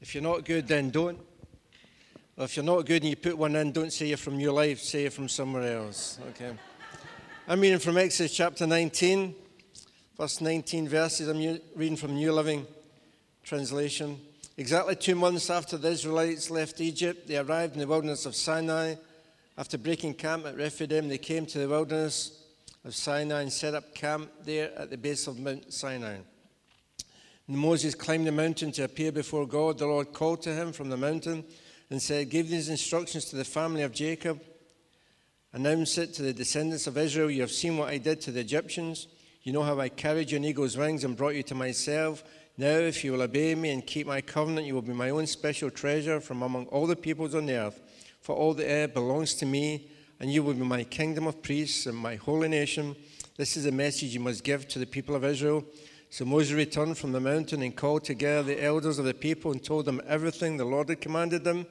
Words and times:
If 0.00 0.14
you're 0.14 0.22
not 0.22 0.46
good, 0.46 0.66
then 0.66 0.88
don't. 0.90 1.18
Or 2.38 2.44
if 2.44 2.56
you're 2.56 2.64
not 2.64 2.86
good 2.86 3.02
and 3.02 3.10
you 3.10 3.16
put 3.16 3.36
one 3.36 3.54
in, 3.54 3.70
don't 3.70 3.92
say 3.92 4.06
you're 4.06 4.16
from 4.16 4.38
New 4.38 4.50
Life, 4.50 4.80
say 4.80 5.02
you're 5.02 5.10
from 5.10 5.28
somewhere 5.28 5.76
else. 5.76 6.18
Okay. 6.30 6.52
I'm 7.46 7.60
reading 7.60 7.78
from 7.78 7.98
Exodus 7.98 8.34
chapter 8.34 8.66
19, 8.66 9.34
verse 10.16 10.40
19 10.40 10.88
verses. 10.88 11.28
I'm 11.28 11.60
reading 11.76 11.96
from 11.96 12.14
New 12.14 12.32
Living 12.32 12.66
Translation. 13.42 14.18
Exactly 14.56 14.96
two 14.96 15.16
months 15.16 15.50
after 15.50 15.76
the 15.76 15.90
Israelites 15.90 16.50
left 16.50 16.80
Egypt, 16.80 17.28
they 17.28 17.36
arrived 17.36 17.74
in 17.74 17.80
the 17.80 17.86
wilderness 17.86 18.24
of 18.24 18.34
Sinai. 18.34 18.94
After 19.58 19.76
breaking 19.76 20.14
camp 20.14 20.46
at 20.46 20.56
Rephidim, 20.56 21.08
they 21.08 21.18
came 21.18 21.44
to 21.44 21.58
the 21.58 21.68
wilderness 21.68 22.42
of 22.86 22.94
Sinai 22.94 23.42
and 23.42 23.52
set 23.52 23.74
up 23.74 23.94
camp 23.94 24.30
there 24.46 24.70
at 24.78 24.88
the 24.88 24.96
base 24.96 25.26
of 25.26 25.38
Mount 25.38 25.70
Sinai. 25.70 26.20
Moses 27.56 27.94
climbed 27.94 28.26
the 28.26 28.32
mountain 28.32 28.70
to 28.72 28.84
appear 28.84 29.12
before 29.12 29.46
God. 29.46 29.78
The 29.78 29.86
Lord 29.86 30.12
called 30.12 30.42
to 30.42 30.54
him 30.54 30.72
from 30.72 30.88
the 30.88 30.96
mountain 30.96 31.44
and 31.90 32.00
said, 32.00 32.30
Give 32.30 32.48
these 32.48 32.68
instructions 32.68 33.24
to 33.26 33.36
the 33.36 33.44
family 33.44 33.82
of 33.82 33.92
Jacob. 33.92 34.40
Announce 35.52 35.98
it 35.98 36.14
to 36.14 36.22
the 36.22 36.32
descendants 36.32 36.86
of 36.86 36.96
Israel. 36.96 37.30
You 37.30 37.40
have 37.40 37.50
seen 37.50 37.76
what 37.76 37.88
I 37.88 37.98
did 37.98 38.20
to 38.22 38.30
the 38.30 38.40
Egyptians. 38.40 39.08
You 39.42 39.52
know 39.52 39.62
how 39.62 39.80
I 39.80 39.88
carried 39.88 40.30
you 40.30 40.38
on 40.38 40.44
eagle's 40.44 40.76
wings 40.76 41.02
and 41.02 41.16
brought 41.16 41.34
you 41.34 41.42
to 41.44 41.54
myself. 41.54 42.22
Now, 42.56 42.76
if 42.76 43.02
you 43.02 43.12
will 43.12 43.22
obey 43.22 43.54
me 43.54 43.70
and 43.70 43.86
keep 43.86 44.06
my 44.06 44.20
covenant, 44.20 44.66
you 44.66 44.74
will 44.74 44.82
be 44.82 44.92
my 44.92 45.10
own 45.10 45.26
special 45.26 45.70
treasure 45.70 46.20
from 46.20 46.42
among 46.42 46.66
all 46.66 46.86
the 46.86 46.94
peoples 46.94 47.34
on 47.34 47.46
the 47.46 47.56
earth. 47.56 47.80
For 48.20 48.36
all 48.36 48.52
the 48.52 48.66
earth 48.66 48.94
belongs 48.94 49.34
to 49.36 49.46
me, 49.46 49.88
and 50.20 50.30
you 50.30 50.42
will 50.42 50.52
be 50.52 50.60
my 50.60 50.84
kingdom 50.84 51.26
of 51.26 51.42
priests 51.42 51.86
and 51.86 51.96
my 51.96 52.16
holy 52.16 52.48
nation. 52.48 52.94
This 53.36 53.56
is 53.56 53.64
a 53.64 53.72
message 53.72 54.12
you 54.12 54.20
must 54.20 54.44
give 54.44 54.68
to 54.68 54.78
the 54.78 54.86
people 54.86 55.16
of 55.16 55.24
Israel. 55.24 55.64
So 56.10 56.24
Moses 56.24 56.52
returned 56.52 56.98
from 56.98 57.12
the 57.12 57.20
mountain 57.20 57.62
and 57.62 57.74
called 57.74 58.02
together 58.02 58.42
the 58.42 58.62
elders 58.62 58.98
of 58.98 59.04
the 59.04 59.14
people 59.14 59.52
and 59.52 59.62
told 59.62 59.84
them 59.84 60.02
everything 60.08 60.56
the 60.56 60.64
Lord 60.64 60.88
had 60.88 61.00
commanded 61.00 61.44
them. 61.44 61.66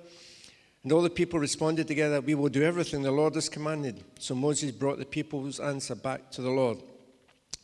And 0.82 0.94
all 0.94 1.02
the 1.02 1.10
people 1.10 1.40
responded 1.40 1.90
together, 1.90 2.22
We 2.22 2.36
will 2.36 2.48
do 2.48 2.64
everything 2.64 3.02
the 3.02 3.12
Lord 3.12 3.36
has 3.36 3.50
commanded. 3.50 4.02
So 4.18 4.34
Moses 4.34 4.72
brought 4.72 4.98
the 4.98 5.06
people's 5.06 5.60
answer 5.60 5.94
back 5.94 6.32
to 6.32 6.42
the 6.42 6.50
Lord. 6.50 6.78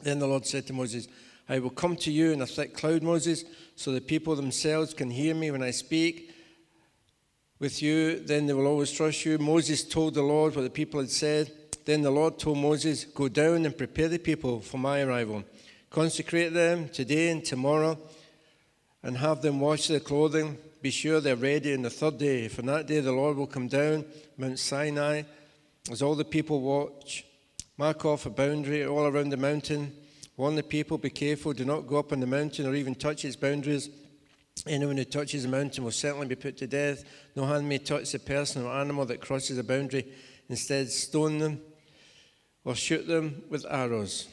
Then 0.01 0.19
the 0.19 0.27
Lord 0.27 0.45
said 0.45 0.67
to 0.67 0.73
Moses, 0.73 1.07
I 1.47 1.59
will 1.59 1.69
come 1.69 1.95
to 1.97 2.11
you 2.11 2.31
in 2.31 2.41
a 2.41 2.45
thick 2.45 2.75
cloud, 2.75 3.03
Moses, 3.03 3.45
so 3.77 3.93
the 3.93 4.01
people 4.01 4.35
themselves 4.35 4.93
can 4.93 5.09
hear 5.09 5.33
me 5.33 5.51
when 5.51 5.63
I 5.63 5.71
speak 5.71 6.31
with 7.59 7.81
you. 7.81 8.19
Then 8.19 8.47
they 8.47 8.53
will 8.53 8.67
always 8.67 8.91
trust 8.91 9.23
you. 9.23 9.37
Moses 9.37 9.85
told 9.85 10.15
the 10.15 10.23
Lord 10.23 10.55
what 10.55 10.63
the 10.63 10.69
people 10.69 10.99
had 10.99 11.09
said. 11.09 11.51
Then 11.85 12.01
the 12.01 12.11
Lord 12.11 12.37
told 12.37 12.57
Moses, 12.57 13.05
Go 13.05 13.29
down 13.29 13.65
and 13.65 13.77
prepare 13.77 14.09
the 14.09 14.17
people 14.17 14.59
for 14.59 14.77
my 14.77 15.01
arrival. 15.03 15.45
Consecrate 15.95 16.53
them 16.53 16.89
today 16.89 17.29
and 17.29 17.45
tomorrow 17.45 17.97
and 19.01 19.15
have 19.15 19.41
them 19.41 19.61
wash 19.61 19.87
their 19.87 20.01
clothing. 20.01 20.57
Be 20.81 20.91
sure 20.91 21.21
they're 21.21 21.37
ready 21.37 21.73
on 21.73 21.83
the 21.83 21.89
third 21.89 22.17
day. 22.17 22.49
For 22.49 22.63
that 22.63 22.85
day 22.85 22.99
the 22.99 23.13
Lord 23.13 23.37
will 23.37 23.47
come 23.47 23.69
down 23.69 24.03
Mount 24.37 24.59
Sinai 24.59 25.21
as 25.89 26.01
all 26.01 26.15
the 26.15 26.25
people 26.25 26.59
watch. 26.59 27.23
Mark 27.77 28.03
off 28.03 28.25
a 28.25 28.29
boundary 28.29 28.85
all 28.85 29.05
around 29.05 29.29
the 29.29 29.37
mountain. 29.37 29.93
Warn 30.35 30.55
the 30.55 30.63
people, 30.63 30.97
be 30.97 31.11
careful, 31.11 31.53
do 31.53 31.63
not 31.63 31.87
go 31.87 31.95
up 31.95 32.11
on 32.11 32.19
the 32.19 32.27
mountain 32.27 32.65
or 32.67 32.75
even 32.75 32.95
touch 32.95 33.23
its 33.23 33.37
boundaries. 33.37 33.89
Anyone 34.67 34.97
who 34.97 35.05
touches 35.05 35.43
the 35.43 35.47
mountain 35.47 35.85
will 35.85 35.91
certainly 35.91 36.27
be 36.27 36.35
put 36.35 36.57
to 36.57 36.67
death. 36.67 37.05
No 37.37 37.45
hand 37.45 37.69
may 37.69 37.77
touch 37.77 38.11
the 38.11 38.19
person 38.19 38.65
or 38.65 38.73
animal 38.73 39.05
that 39.05 39.21
crosses 39.21 39.55
the 39.55 39.63
boundary. 39.63 40.11
Instead, 40.49 40.91
stone 40.91 41.37
them 41.37 41.61
or 42.65 42.75
shoot 42.75 43.07
them 43.07 43.43
with 43.49 43.65
arrows 43.69 44.27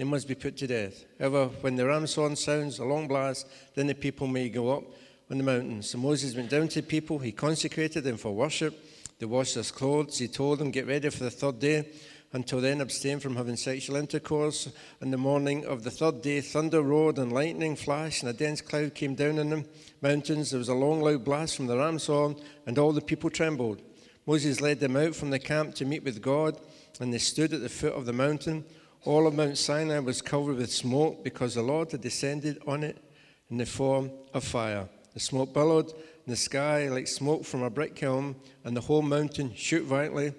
they 0.00 0.04
must 0.04 0.26
be 0.26 0.34
put 0.34 0.56
to 0.56 0.66
death. 0.66 1.04
However, 1.18 1.48
when 1.60 1.76
the 1.76 1.86
ram's 1.86 2.14
horn 2.14 2.34
sounds 2.34 2.78
a 2.78 2.84
long 2.86 3.06
blast, 3.06 3.46
then 3.74 3.86
the 3.86 3.94
people 3.94 4.26
may 4.26 4.48
go 4.48 4.70
up 4.70 4.84
on 5.30 5.36
the 5.36 5.44
mountain. 5.44 5.82
So 5.82 5.98
Moses 5.98 6.34
went 6.34 6.48
down 6.48 6.68
to 6.68 6.80
the 6.80 6.86
people. 6.86 7.18
He 7.18 7.32
consecrated 7.32 8.04
them 8.04 8.16
for 8.16 8.34
worship. 8.34 8.82
They 9.18 9.26
washed 9.26 9.56
their 9.56 9.64
clothes. 9.64 10.16
He 10.16 10.26
told 10.26 10.58
them, 10.58 10.70
Get 10.70 10.86
ready 10.86 11.10
for 11.10 11.24
the 11.24 11.30
third 11.30 11.58
day. 11.58 11.86
Until 12.32 12.62
then, 12.62 12.80
abstain 12.80 13.20
from 13.20 13.36
having 13.36 13.56
sexual 13.56 13.96
intercourse. 13.96 14.70
On 15.02 15.10
the 15.10 15.18
morning 15.18 15.66
of 15.66 15.84
the 15.84 15.90
third 15.90 16.22
day, 16.22 16.40
thunder 16.40 16.80
roared 16.80 17.18
and 17.18 17.30
lightning 17.30 17.76
flashed, 17.76 18.22
and 18.22 18.30
a 18.30 18.32
dense 18.32 18.62
cloud 18.62 18.94
came 18.94 19.14
down 19.14 19.38
on 19.38 19.50
the 19.50 19.66
mountains. 20.00 20.48
There 20.48 20.58
was 20.58 20.70
a 20.70 20.74
long, 20.74 21.02
loud 21.02 21.26
blast 21.26 21.56
from 21.56 21.66
the 21.66 21.76
ram's 21.76 22.06
horn, 22.06 22.36
and 22.64 22.78
all 22.78 22.92
the 22.92 23.02
people 23.02 23.28
trembled. 23.28 23.82
Moses 24.26 24.62
led 24.62 24.80
them 24.80 24.96
out 24.96 25.14
from 25.14 25.28
the 25.28 25.38
camp 25.38 25.74
to 25.74 25.84
meet 25.84 26.04
with 26.04 26.22
God, 26.22 26.58
and 27.00 27.12
they 27.12 27.18
stood 27.18 27.52
at 27.52 27.60
the 27.60 27.68
foot 27.68 27.92
of 27.92 28.06
the 28.06 28.14
mountain. 28.14 28.64
All 29.04 29.26
of 29.26 29.34
Mount 29.34 29.56
Sinai 29.56 29.98
was 30.00 30.20
covered 30.20 30.56
with 30.56 30.70
smoke 30.70 31.24
because 31.24 31.54
the 31.54 31.62
Lord 31.62 31.90
had 31.90 32.02
descended 32.02 32.60
on 32.66 32.84
it 32.84 33.02
in 33.50 33.56
the 33.56 33.64
form 33.64 34.10
of 34.34 34.44
fire. 34.44 34.88
The 35.14 35.20
smoke 35.20 35.54
billowed 35.54 35.88
in 35.90 36.30
the 36.30 36.36
sky 36.36 36.88
like 36.88 37.08
smoke 37.08 37.44
from 37.44 37.62
a 37.62 37.70
brick 37.70 37.96
kiln, 37.96 38.36
and 38.62 38.76
the 38.76 38.82
whole 38.82 39.02
mountain 39.02 39.54
shook 39.54 39.84
violently. 39.84 40.34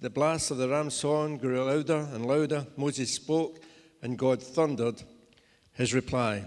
The 0.00 0.08
blast 0.08 0.50
of 0.50 0.56
the 0.56 0.68
ram's 0.68 1.00
horn 1.00 1.36
grew 1.36 1.62
louder 1.62 2.08
and 2.14 2.24
louder. 2.24 2.66
Moses 2.76 3.12
spoke, 3.12 3.60
and 4.02 4.18
God 4.18 4.42
thundered 4.42 5.02
his 5.74 5.92
reply. 5.92 6.44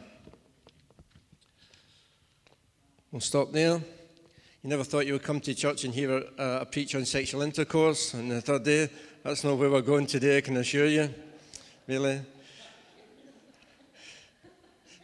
We'll 3.12 3.22
stop 3.22 3.52
there. 3.52 3.76
You 3.76 4.70
never 4.70 4.84
thought 4.84 5.06
you 5.06 5.14
would 5.14 5.24
come 5.24 5.40
to 5.42 5.54
church 5.54 5.84
and 5.84 5.94
hear 5.94 6.18
a, 6.18 6.62
a 6.62 6.66
preach 6.66 6.96
on 6.96 7.06
sexual 7.06 7.44
intercourse 7.44 8.16
on 8.16 8.30
the 8.30 8.42
third 8.42 8.64
day. 8.64 8.90
That's 9.24 9.44
not 9.44 9.58
where 9.58 9.70
we're 9.70 9.82
going 9.82 10.08
today, 10.08 10.38
I 10.38 10.42
can 10.42 10.58
assure 10.58 10.88
you. 10.88 11.14
Really? 11.86 12.22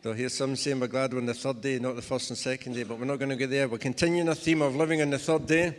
Though 0.01 0.13
hear 0.13 0.29
some 0.29 0.55
saying 0.55 0.79
we're 0.79 0.87
glad 0.87 1.11
we're 1.11 1.19
on 1.19 1.25
the 1.25 1.33
third 1.33 1.59
day, 1.59 1.77
not 1.77 1.97
the 1.97 2.01
first 2.01 2.29
and 2.29 2.37
second 2.37 2.71
day, 2.71 2.83
but 2.83 2.97
we're 2.97 3.03
not 3.05 3.19
going 3.19 3.29
to 3.29 3.35
go 3.35 3.47
there. 3.47 3.67
We're 3.67 3.79
continuing 3.79 4.29
a 4.29 4.35
theme 4.35 4.61
of 4.61 4.77
living 4.77 5.01
on 5.01 5.09
the 5.09 5.19
third 5.19 5.45
day. 5.45 5.75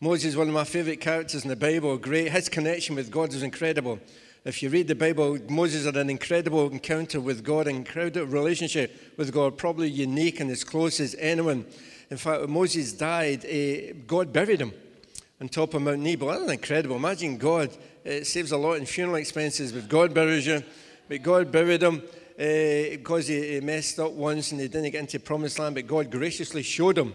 Moses 0.00 0.36
one 0.36 0.46
of 0.46 0.54
my 0.54 0.62
favourite 0.62 1.00
characters 1.00 1.42
in 1.42 1.48
the 1.48 1.56
Bible. 1.56 1.98
Great. 1.98 2.30
His 2.30 2.48
connection 2.48 2.94
with 2.94 3.10
God 3.10 3.34
is 3.34 3.42
incredible. 3.42 3.98
If 4.44 4.62
you 4.62 4.68
read 4.68 4.86
the 4.86 4.94
Bible, 4.94 5.36
Moses 5.48 5.84
had 5.84 5.96
an 5.96 6.08
incredible 6.08 6.70
encounter 6.70 7.20
with 7.20 7.42
God, 7.42 7.66
an 7.66 7.74
incredible 7.74 8.26
relationship 8.26 9.14
with 9.16 9.32
God, 9.32 9.58
probably 9.58 9.90
unique 9.90 10.38
and 10.38 10.48
as 10.48 10.62
close 10.62 11.00
as 11.00 11.16
anyone. 11.18 11.66
In 12.08 12.18
fact, 12.18 12.42
when 12.42 12.52
Moses 12.52 12.92
died, 12.92 13.44
uh, 13.44 13.94
God 14.06 14.32
buried 14.32 14.60
him 14.60 14.72
on 15.40 15.48
top 15.48 15.74
of 15.74 15.82
Mount 15.82 15.98
Nebo. 15.98 16.28
That's 16.28 16.52
incredible. 16.52 16.94
Imagine 16.94 17.36
God 17.36 17.76
it 18.04 18.26
saves 18.26 18.52
a 18.52 18.56
lot 18.56 18.74
in 18.74 18.86
funeral 18.86 19.16
expenses 19.16 19.74
if 19.74 19.88
God 19.88 20.14
buries 20.14 20.46
you. 20.46 20.62
But 21.08 21.22
God 21.22 21.50
buried 21.50 21.82
him 21.82 22.02
uh, 22.38 22.96
because 22.96 23.26
he, 23.28 23.54
he, 23.54 23.60
messed 23.60 23.98
up 23.98 24.12
once 24.12 24.52
and 24.52 24.60
he 24.60 24.68
didn't 24.68 24.92
get 24.92 25.00
into 25.00 25.18
the 25.18 25.24
promised 25.24 25.58
land. 25.58 25.74
But 25.74 25.86
God 25.86 26.10
graciously 26.10 26.62
showed 26.62 26.96
him 26.96 27.12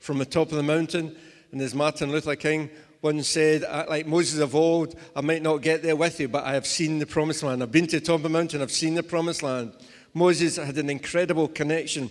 from 0.00 0.18
the 0.18 0.26
top 0.26 0.50
of 0.50 0.56
the 0.56 0.62
mountain. 0.62 1.16
And 1.50 1.60
as 1.60 1.74
Martin 1.74 2.12
Luther 2.12 2.36
King 2.36 2.70
once 3.00 3.28
said, 3.28 3.62
like 3.88 4.06
Moses 4.06 4.40
of 4.40 4.54
old, 4.54 4.94
I 5.14 5.20
might 5.20 5.42
not 5.42 5.58
get 5.58 5.82
there 5.82 5.96
with 5.96 6.20
you, 6.20 6.28
but 6.28 6.44
I 6.44 6.54
have 6.54 6.66
seen 6.66 6.98
the 6.98 7.06
promised 7.06 7.42
land. 7.42 7.62
I've 7.62 7.72
been 7.72 7.86
to 7.86 8.00
the 8.00 8.06
top 8.06 8.16
of 8.16 8.22
the 8.22 8.28
mountain, 8.28 8.60
I've 8.60 8.70
seen 8.70 8.94
the 8.94 9.02
promised 9.02 9.42
land. 9.42 9.72
Moses 10.14 10.56
had 10.56 10.76
an 10.78 10.90
incredible 10.90 11.48
connection 11.48 12.10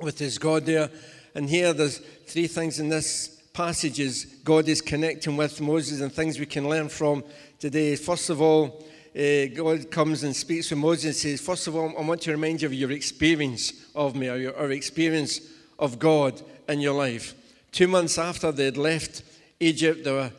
with 0.00 0.18
his 0.18 0.38
God 0.38 0.66
there. 0.66 0.90
And 1.34 1.48
here 1.48 1.72
there's 1.72 1.98
three 2.26 2.46
things 2.46 2.80
in 2.80 2.88
this 2.88 3.37
passage 3.58 3.98
is 3.98 4.24
God 4.44 4.68
is 4.68 4.80
connecting 4.80 5.36
with 5.36 5.60
Moses 5.60 6.00
and 6.00 6.12
things 6.12 6.38
we 6.38 6.46
can 6.46 6.68
learn 6.68 6.88
from 6.88 7.24
today. 7.58 7.96
First 7.96 8.30
of 8.30 8.40
all, 8.40 8.84
uh, 9.16 9.46
God 9.52 9.90
comes 9.90 10.22
and 10.22 10.36
speaks 10.36 10.68
to 10.68 10.76
Moses 10.76 11.04
and 11.06 11.14
says, 11.16 11.40
First 11.40 11.66
of 11.66 11.74
all, 11.74 11.92
I 11.98 12.02
want 12.02 12.20
to 12.20 12.30
remind 12.30 12.62
you 12.62 12.66
of 12.66 12.72
your 12.72 12.92
experience 12.92 13.72
of 13.96 14.14
me, 14.14 14.28
or 14.28 14.36
your 14.36 14.52
or 14.52 14.70
experience 14.70 15.40
of 15.76 15.98
God 15.98 16.40
in 16.68 16.78
your 16.78 16.94
life. 16.94 17.34
Two 17.72 17.88
months 17.88 18.16
after 18.16 18.52
they'd 18.52 18.76
left 18.76 19.24
Egypt, 19.58 20.04
they 20.04 20.12
were 20.12 20.30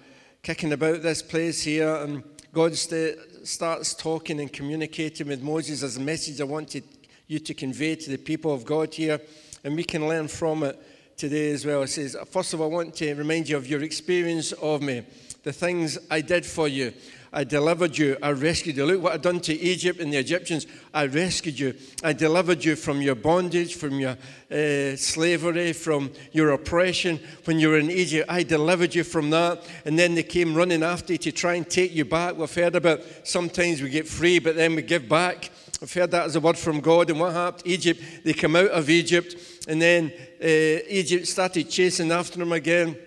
kicking 0.41 0.71
about 0.71 1.01
this 1.01 1.21
place 1.21 1.61
here, 1.61 1.93
and 1.95 2.23
God 2.53 2.73
st- 2.73 3.17
starts 3.43 3.93
talking 3.95 4.39
and 4.39 4.53
communicating 4.53 5.27
with 5.27 5.43
Moses 5.43 5.83
as 5.83 5.97
a 5.97 5.99
message 5.99 6.39
I 6.39 6.45
wanted 6.45 6.85
you 7.27 7.39
to 7.39 7.53
convey 7.53 7.97
to 7.97 8.11
the 8.11 8.17
people 8.17 8.53
of 8.53 8.63
God 8.63 8.93
here, 8.93 9.19
and 9.65 9.75
we 9.75 9.83
can 9.83 10.07
learn 10.07 10.29
from 10.29 10.63
it 10.63 10.79
today 11.19 11.51
as 11.51 11.65
well. 11.65 11.83
It 11.83 11.89
says, 11.89 12.15
First 12.31 12.53
of 12.53 12.61
all, 12.61 12.71
I 12.71 12.75
want 12.75 12.95
to 12.95 13.13
remind 13.13 13.49
you 13.49 13.57
of 13.57 13.67
your 13.67 13.83
experience 13.83 14.53
of 14.53 14.81
me 14.81 15.03
the 15.43 15.51
things 15.51 15.97
I 16.09 16.21
did 16.21 16.45
for 16.45 16.67
you. 16.67 16.93
I 17.31 17.43
delivered 17.43 17.97
you. 17.97 18.17
I 18.23 18.31
rescued 18.31 18.77
you. 18.77 18.85
Look 18.85 19.03
what 19.03 19.13
I've 19.13 19.21
done 19.21 19.39
to 19.41 19.53
Egypt 19.53 19.99
and 19.99 20.11
the 20.11 20.17
Egyptians. 20.17 20.65
I 20.93 21.05
rescued 21.05 21.59
you. 21.59 21.75
I 22.03 22.13
delivered 22.13 22.65
you 22.65 22.75
from 22.75 23.01
your 23.01 23.15
bondage, 23.15 23.75
from 23.75 23.99
your 23.99 24.17
uh, 24.51 24.95
slavery, 24.95 25.73
from 25.73 26.11
your 26.31 26.51
oppression. 26.51 27.19
When 27.45 27.59
you 27.59 27.69
were 27.69 27.77
in 27.77 27.91
Egypt, 27.91 28.29
I 28.29 28.43
delivered 28.43 28.95
you 28.95 29.03
from 29.03 29.29
that. 29.29 29.63
And 29.85 29.99
then 29.99 30.15
they 30.15 30.23
came 30.23 30.55
running 30.55 30.81
after 30.81 31.13
you 31.13 31.19
to 31.19 31.31
try 31.31 31.55
and 31.55 31.69
take 31.69 31.93
you 31.93 32.05
back. 32.05 32.35
We've 32.35 32.53
heard 32.53 32.75
about 32.75 33.01
sometimes 33.23 33.81
we 33.81 33.89
get 33.89 34.07
free, 34.07 34.39
but 34.39 34.55
then 34.55 34.75
we 34.75 34.81
give 34.81 35.07
back. 35.07 35.51
I've 35.81 35.93
heard 35.93 36.11
that 36.11 36.25
as 36.25 36.35
a 36.35 36.39
word 36.39 36.57
from 36.57 36.81
God. 36.81 37.09
And 37.09 37.19
what 37.19 37.33
happened? 37.33 37.65
Egypt, 37.65 38.01
they 38.23 38.33
come 38.33 38.55
out 38.55 38.67
of 38.67 38.89
Egypt, 38.89 39.35
and 39.67 39.81
then 39.81 40.11
uh, 40.43 40.83
Egypt 40.89 41.27
started 41.27 41.69
chasing 41.69 42.11
after 42.11 42.39
them 42.39 42.51
again. 42.51 42.97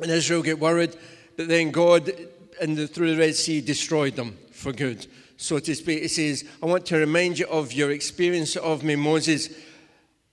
And 0.00 0.10
Israel 0.10 0.42
get 0.42 0.58
worried. 0.58 0.96
But 1.36 1.48
then 1.48 1.70
God, 1.70 2.06
the, 2.60 2.86
through 2.86 3.14
the 3.14 3.18
Red 3.18 3.34
Sea, 3.34 3.60
destroyed 3.60 4.16
them 4.16 4.36
for 4.52 4.72
good. 4.72 5.06
So 5.36 5.58
to 5.58 5.74
speak, 5.74 6.02
it 6.04 6.10
says, 6.10 6.44
I 6.62 6.66
want 6.66 6.86
to 6.86 6.96
remind 6.96 7.38
you 7.38 7.46
of 7.46 7.72
your 7.72 7.90
experience 7.90 8.56
of 8.56 8.84
me, 8.84 8.96
Moses. 8.96 9.50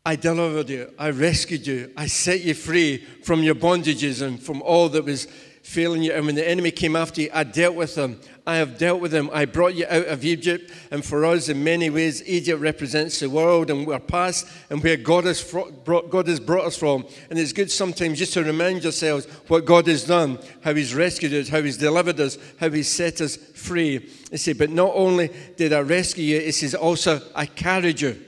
I 0.06 0.16
delivered 0.16 0.70
you, 0.70 0.92
I 0.98 1.12
rescued 1.12 1.68
you, 1.68 1.92
I 1.96 2.08
set 2.08 2.42
you 2.42 2.56
free 2.56 2.98
from 3.24 3.44
your 3.44 3.54
bondages 3.54 4.26
and 4.26 4.42
from 4.42 4.64
all 4.64 4.90
that 4.90 5.06
was 5.06 5.26
failing 5.62 6.02
you. 6.02 6.12
And 6.12 6.26
when 6.26 6.34
the 6.34 6.48
enemy 6.48 6.72
came 6.72 6.96
after 6.96 7.22
you, 7.22 7.30
I 7.32 7.44
dealt 7.44 7.76
with 7.76 7.94
them. 7.94 8.20
I 8.46 8.56
have 8.56 8.80
dealt 8.80 9.02
with 9.02 9.12
them. 9.12 9.30
I 9.32 9.46
brought 9.46 9.76
you 9.76 9.86
out 9.88 10.08
of 10.08 10.26
Egypt. 10.26 10.72
And 10.90 11.06
for 11.06 11.26
us, 11.26 11.48
in 11.48 11.64
many 11.64 11.90
ways, 11.90 12.28
Egypt 12.28 12.60
represents 12.60 13.20
the 13.20 13.30
world 13.30 13.70
and 13.70 13.88
our 13.88 14.00
past 14.00 14.48
and 14.70 14.84
where 14.84 14.98
God 14.98 15.26
has, 15.26 15.44
brought, 15.44 16.10
God 16.10 16.28
has 16.28 16.40
brought 16.40 16.66
us 16.66 16.78
from. 16.78 17.06
And 17.30 17.38
it's 17.38 17.54
good 17.54 17.70
sometimes 17.70 18.18
just 18.18 18.34
to 18.34 18.44
remind 18.44 18.84
yourselves 18.84 19.26
what 19.48 19.66
God 19.66 19.88
has 19.88 20.06
done, 20.06 20.40
how 20.64 20.74
He's 20.74 20.96
rescued 20.96 21.34
us, 21.34 21.50
how 21.50 21.62
He's 21.62 21.78
delivered 21.78 22.20
us, 22.20 22.38
how 22.60 22.70
He's 22.70 22.90
set 22.90 23.22
us 23.22 23.36
free. 23.36 24.10
He 24.32 24.38
said, 24.38 24.58
But 24.58 24.72
not 24.72 24.92
only 24.96 25.30
did 25.56 25.72
I 25.72 25.82
rescue 25.82 26.24
you, 26.24 26.38
it 26.38 26.56
says 26.56 26.74
also, 26.74 27.22
I 27.36 27.46
carried 27.46 28.02
you 28.02 28.20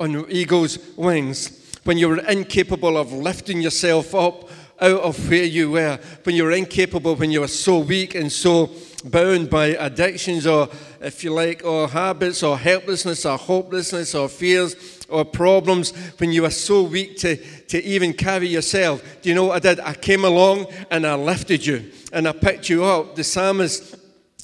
on 0.00 0.28
eagle's 0.28 0.78
wings. 0.96 1.60
When 1.84 1.98
you 1.98 2.08
were 2.08 2.20
incapable 2.20 2.96
of 2.96 3.12
lifting 3.12 3.60
yourself 3.60 4.14
up 4.14 4.48
out 4.82 5.00
of 5.00 5.30
where 5.30 5.44
you 5.44 5.70
were, 5.70 5.98
when 6.24 6.34
you 6.34 6.44
were 6.44 6.50
incapable, 6.50 7.14
when 7.14 7.30
you 7.30 7.40
were 7.40 7.48
so 7.48 7.78
weak 7.78 8.14
and 8.14 8.30
so 8.30 8.68
bound 9.04 9.48
by 9.48 9.68
addictions 9.68 10.46
or, 10.46 10.68
if 11.00 11.24
you 11.24 11.32
like, 11.32 11.64
or 11.64 11.88
habits 11.88 12.42
or 12.42 12.58
helplessness 12.58 13.24
or 13.24 13.38
hopelessness 13.38 14.14
or 14.14 14.28
fears 14.28 15.06
or 15.08 15.24
problems, 15.24 15.92
when 16.18 16.32
you 16.32 16.42
were 16.42 16.50
so 16.50 16.82
weak 16.82 17.16
to, 17.18 17.36
to 17.66 17.82
even 17.84 18.12
carry 18.12 18.48
yourself. 18.48 19.02
Do 19.22 19.28
you 19.28 19.34
know 19.34 19.44
what 19.44 19.64
I 19.64 19.74
did? 19.74 19.80
I 19.80 19.94
came 19.94 20.24
along 20.24 20.66
and 20.90 21.06
I 21.06 21.14
lifted 21.14 21.64
you 21.64 21.90
and 22.12 22.26
I 22.26 22.32
picked 22.32 22.68
you 22.68 22.84
up. 22.84 23.14
The 23.14 23.24
psalmist 23.24 23.96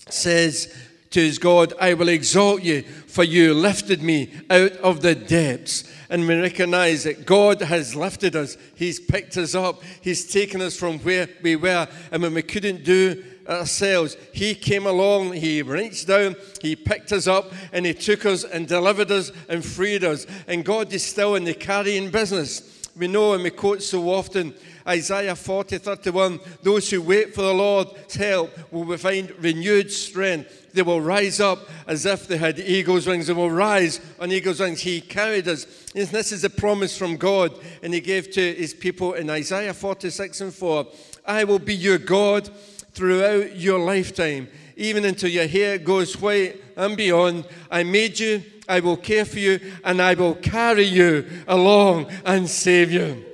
says, 0.09 0.75
to 1.11 1.21
his 1.21 1.39
God, 1.39 1.73
I 1.81 1.95
will 1.95 2.09
exalt 2.09 2.63
you, 2.63 2.83
for 2.83 3.25
you 3.25 3.55
lifted 3.55 4.03
me 4.03 4.31
out 4.51 4.73
of 4.73 5.01
the 5.01 5.15
depths. 5.15 5.91
And 6.11 6.27
we 6.27 6.41
recognize 6.41 7.05
that 7.05 7.27
God 7.27 7.61
has 7.61 7.95
lifted 7.95 8.35
us. 8.35 8.57
He's 8.75 8.99
picked 8.99 9.37
us 9.37 9.55
up. 9.55 9.83
He's 10.01 10.31
taken 10.31 10.63
us 10.63 10.77
from 10.77 10.99
where 11.01 11.29
we 11.43 11.57
were. 11.57 11.87
And 12.11 12.23
when 12.23 12.35
we 12.35 12.43
couldn't 12.43 12.83
do 12.83 13.23
ourselves, 13.47 14.17
He 14.33 14.55
came 14.55 14.87
along, 14.87 15.35
He 15.35 15.63
reached 15.63 16.07
down, 16.07 16.37
He 16.63 16.77
picked 16.77 17.13
us 17.13 17.27
up, 17.27 17.53
and 17.73 17.85
He 17.85 17.95
took 17.95 18.25
us 18.25 18.45
and 18.45 18.67
delivered 18.67 19.11
us 19.11 19.33
and 19.49 19.65
freed 19.65 20.05
us. 20.05 20.27
And 20.47 20.65
God 20.65 20.93
is 20.93 21.05
still 21.05 21.35
in 21.35 21.45
the 21.45 21.55
carrying 21.55 22.11
business. 22.11 22.78
We 22.99 23.07
know 23.07 23.35
and 23.35 23.45
we 23.45 23.51
quote 23.51 23.83
so 23.83 24.11
often 24.11 24.55
Isaiah 24.87 25.37
40, 25.37 25.79
31, 25.79 26.41
those 26.63 26.91
who 26.91 27.01
wait 27.03 27.35
for 27.35 27.43
the 27.43 27.53
Lord's 27.53 28.15
help 28.17 28.51
will 28.73 28.97
find 28.97 29.31
renewed 29.39 29.93
strength. 29.93 30.73
They 30.73 30.83
will 30.83 31.01
rise 31.01 31.41
up 31.41 31.69
as 31.87 32.07
if 32.07 32.27
they 32.27 32.39
had 32.39 32.59
eagle's 32.59 33.07
wings. 33.07 33.27
They 33.27 33.35
will 33.35 33.51
rise 33.51 34.01
on 34.19 34.33
eagle's 34.33 34.61
wings. 34.61 34.81
He 34.81 35.01
carried 35.01 35.47
us. 35.47 35.67
And 35.95 36.09
this 36.09 36.33
is 36.33 36.43
a 36.43 36.51
promise 36.51 36.97
from 36.97 37.17
God, 37.17 37.53
and 37.83 37.93
He 37.93 38.01
gave 38.01 38.31
to 38.33 38.55
His 38.55 38.75
people 38.75 39.13
in 39.13 39.31
Isaiah 39.31 39.75
46 39.75 40.41
and 40.41 40.55
4 40.55 40.87
I 41.27 41.45
will 41.45 41.59
be 41.59 41.75
your 41.75 41.99
God 41.99 42.49
throughout 42.93 43.57
your 43.57 43.79
lifetime, 43.79 44.49
even 44.77 45.05
until 45.05 45.29
your 45.29 45.47
hair 45.47 45.79
goes 45.79 46.19
white 46.21 46.61
and 46.77 46.97
beyond. 46.97 47.47
I 47.71 47.83
made 47.83 48.19
you, 48.19 48.43
I 48.69 48.81
will 48.81 48.97
care 48.97 49.25
for 49.25 49.39
you, 49.39 49.61
and 49.85 50.01
I 50.01 50.15
will 50.15 50.35
carry 50.35 50.85
you 50.85 51.27
along 51.47 52.11
and 52.25 52.49
save 52.49 52.93
you 52.93 53.25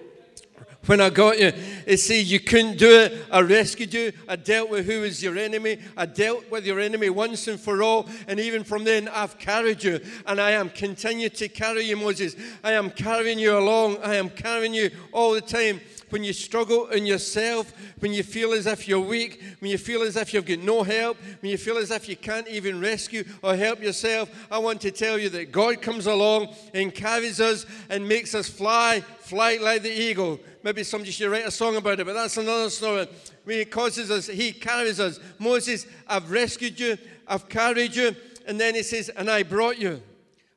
when 0.87 1.01
I 1.01 1.11
got 1.11 1.39
you. 1.39 1.53
It 1.87 1.99
says 1.99 2.31
you 2.31 2.41
couldn't 2.41 2.79
do 2.79 3.01
it. 3.01 3.27
I 3.31 3.41
rescued 3.41 3.95
you. 3.95 4.13
I 4.29 4.37
dealt 4.37 4.71
with 4.71 4.87
who 4.87 5.01
was 5.01 5.23
your 5.23 5.37
enemy. 5.37 5.79
I 5.97 6.07
dealt 6.07 6.51
with 6.51 6.67
your 6.67 6.81
enemy 6.81 7.11
once 7.11 7.49
and 7.49 7.59
for 7.59 7.83
all. 7.83 8.09
And 8.29 8.39
even 8.39 8.65
from 8.65 8.85
then, 8.85 9.09
I've 9.09 9.39
carried 9.39 9.83
you. 9.83 10.01
And 10.27 10.41
I 10.41 10.53
am 10.53 10.71
continue 10.71 11.29
to 11.31 11.49
carry 11.49 11.85
you, 11.85 11.97
Moses. 11.97 12.37
I 12.63 12.73
am 12.73 12.91
carrying 12.91 13.39
you 13.39 13.59
along. 13.59 13.99
I 14.03 14.17
am 14.17 14.31
carrying 14.31 14.75
you 14.75 14.91
all 15.13 15.33
the 15.33 15.41
time. 15.41 15.81
When 16.11 16.25
you 16.25 16.33
struggle 16.33 16.89
in 16.89 17.07
yourself, 17.07 17.73
when 17.99 18.13
you 18.13 18.23
feel 18.23 18.53
as 18.53 18.67
if 18.67 18.87
you're 18.87 19.01
weak, 19.01 19.43
when 19.61 19.71
you 19.71 19.79
feel 19.79 20.03
as 20.03 20.17
if 20.17 20.33
you've 20.33 20.47
got 20.47 20.61
no 20.61 20.83
help, 20.83 21.17
when 21.41 21.51
you 21.51 21.59
feel 21.59 21.77
as 21.79 21.91
if 21.91 22.09
you 22.09 22.17
can't 22.17 22.47
even 22.49 22.81
rescue 22.81 23.25
or 23.43 23.57
help 23.57 23.83
yourself, 23.83 24.31
I 24.51 24.59
want 24.59 24.81
to 24.83 24.91
tell 24.91 25.19
you 25.19 25.29
that 25.31 25.53
God 25.53 25.83
comes 25.83 26.07
along 26.07 26.55
and 26.73 26.95
carries 26.95 27.41
us 27.41 27.67
and 27.89 28.09
makes 28.09 28.35
us 28.35 28.49
fly, 28.49 29.01
fly 29.21 29.59
like 29.61 29.83
the 29.83 29.93
eagle. 29.93 30.41
Maybe 30.63 30.85
somebody 30.85 31.11
should 31.11 31.31
write 31.31 31.47
a 31.47 31.51
song 31.51 31.77
about 31.77 32.01
it, 32.01 32.07
but 32.07 32.15
that's 32.15 32.37
another 32.37 32.71
story. 32.71 33.07
When 33.45 33.59
he 33.59 33.65
causes 33.65 34.11
us, 34.11 34.27
he 34.27 34.53
carries 34.53 35.01
us. 35.01 35.21
Moses, 35.39 35.87
I've 36.07 36.31
rescued 36.31 36.81
you, 36.81 36.97
I've 37.27 37.49
carried 37.49 37.95
you. 37.95 38.15
And 38.47 38.61
then 38.61 38.75
he 38.75 38.83
says, 38.83 39.09
and 39.09 39.31
I 39.31 39.43
brought 39.43 39.79
you. 39.79 40.03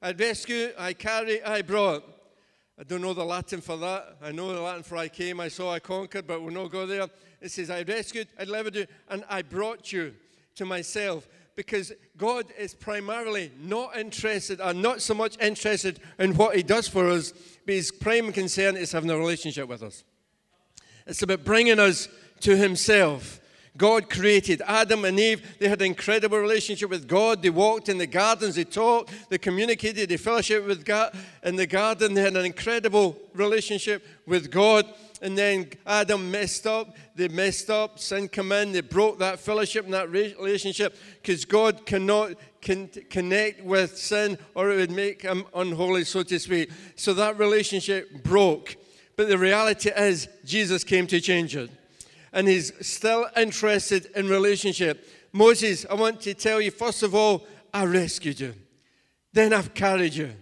I 0.01 0.11
rescue, 0.11 0.71
I 0.77 0.93
carry, 0.93 1.43
I 1.43 1.61
brought. 1.61 2.03
I 2.79 2.83
don't 2.83 3.01
know 3.01 3.13
the 3.13 3.25
Latin 3.25 3.61
for 3.61 3.77
that. 3.77 4.17
I 4.21 4.31
know 4.31 4.53
the 4.53 4.61
Latin 4.61 4.83
for 4.83 4.97
I 4.97 5.07
came, 5.07 5.39
I 5.39 5.47
saw, 5.47 5.71
I 5.71 5.79
conquered, 5.79 6.27
but 6.27 6.41
we'll 6.41 6.53
not 6.53 6.71
go 6.71 6.85
there. 6.85 7.07
It 7.41 7.51
says, 7.51 7.69
I 7.69 7.81
rescued, 7.81 8.27
I 8.37 8.45
delivered 8.45 8.75
you, 8.75 8.85
and 9.09 9.23
I 9.29 9.41
brought 9.41 9.91
you 9.91 10.13
to 10.55 10.65
myself. 10.65 11.27
Because 11.55 11.91
God 12.17 12.45
is 12.55 12.75
primarily 12.75 13.51
not 13.59 13.97
interested, 13.97 14.61
or 14.61 14.75
not 14.75 15.01
so 15.01 15.15
much 15.15 15.39
interested 15.41 15.99
in 16.19 16.35
what 16.35 16.55
He 16.55 16.61
does 16.61 16.87
for 16.87 17.09
us, 17.09 17.33
but 17.65 17.75
his 17.75 17.91
prime 17.91 18.31
concern 18.31 18.77
is 18.77 18.91
having 18.91 19.09
a 19.09 19.17
relationship 19.17 19.67
with 19.67 19.81
us. 19.81 20.03
It's 21.07 21.23
about 21.23 21.43
bringing 21.43 21.79
us 21.79 22.07
to 22.41 22.55
himself. 22.55 23.39
God 23.77 24.09
created 24.09 24.61
Adam 24.65 25.05
and 25.05 25.19
Eve. 25.19 25.57
They 25.59 25.69
had 25.69 25.81
an 25.81 25.87
incredible 25.87 26.39
relationship 26.39 26.89
with 26.89 27.07
God. 27.07 27.43
They 27.43 27.51
walked 27.51 27.89
in 27.89 27.97
the 27.97 28.07
gardens, 28.07 28.55
they 28.55 28.63
talked, 28.63 29.11
they 29.29 29.37
communicated, 29.37 30.09
they 30.09 30.17
fellowship 30.17 30.65
with 30.65 30.83
God 30.83 31.15
in 31.43 31.55
the 31.55 31.67
garden. 31.67 32.13
They 32.13 32.21
had 32.21 32.35
an 32.35 32.45
incredible 32.45 33.17
relationship 33.33 34.05
with 34.25 34.49
God. 34.49 34.85
And 35.21 35.37
then 35.37 35.69
Adam 35.85 36.29
messed 36.29 36.67
up. 36.67 36.95
They 37.15 37.27
messed 37.27 37.69
up. 37.69 37.99
Sin 37.99 38.27
came 38.27 38.51
in. 38.51 38.71
They 38.71 38.81
broke 38.81 39.19
that 39.19 39.39
fellowship 39.39 39.85
and 39.85 39.93
that 39.93 40.11
relationship 40.11 40.95
because 41.21 41.45
God 41.45 41.85
cannot 41.85 42.33
con- 42.61 42.89
connect 43.09 43.63
with 43.63 43.97
sin 43.97 44.37
or 44.53 44.71
it 44.71 44.77
would 44.77 44.91
make 44.91 45.21
him 45.21 45.45
unholy, 45.55 46.03
so 46.03 46.23
to 46.23 46.39
speak. 46.39 46.69
So 46.95 47.13
that 47.15 47.39
relationship 47.39 48.23
broke. 48.23 48.75
But 49.15 49.29
the 49.29 49.37
reality 49.37 49.89
is, 49.89 50.27
Jesus 50.45 50.83
came 50.83 51.07
to 51.07 51.19
change 51.19 51.55
it. 51.55 51.71
And 52.37 52.47
he's 52.47 52.71
still 52.85 53.25
interested 53.35 54.11
in 54.15 54.29
relationship. 54.29 55.09
Moses, 55.33 55.87
I 55.89 55.95
want 55.95 56.21
to 56.21 56.35
tell 56.35 56.61
you, 56.61 56.69
first 56.69 57.01
of 57.01 57.15
all, 57.15 57.47
I 57.73 57.85
rescued 57.85 58.39
you. 58.39 58.53
Then 59.33 59.53
I've 59.53 59.73
carried 59.73 60.13
you, 60.13 60.33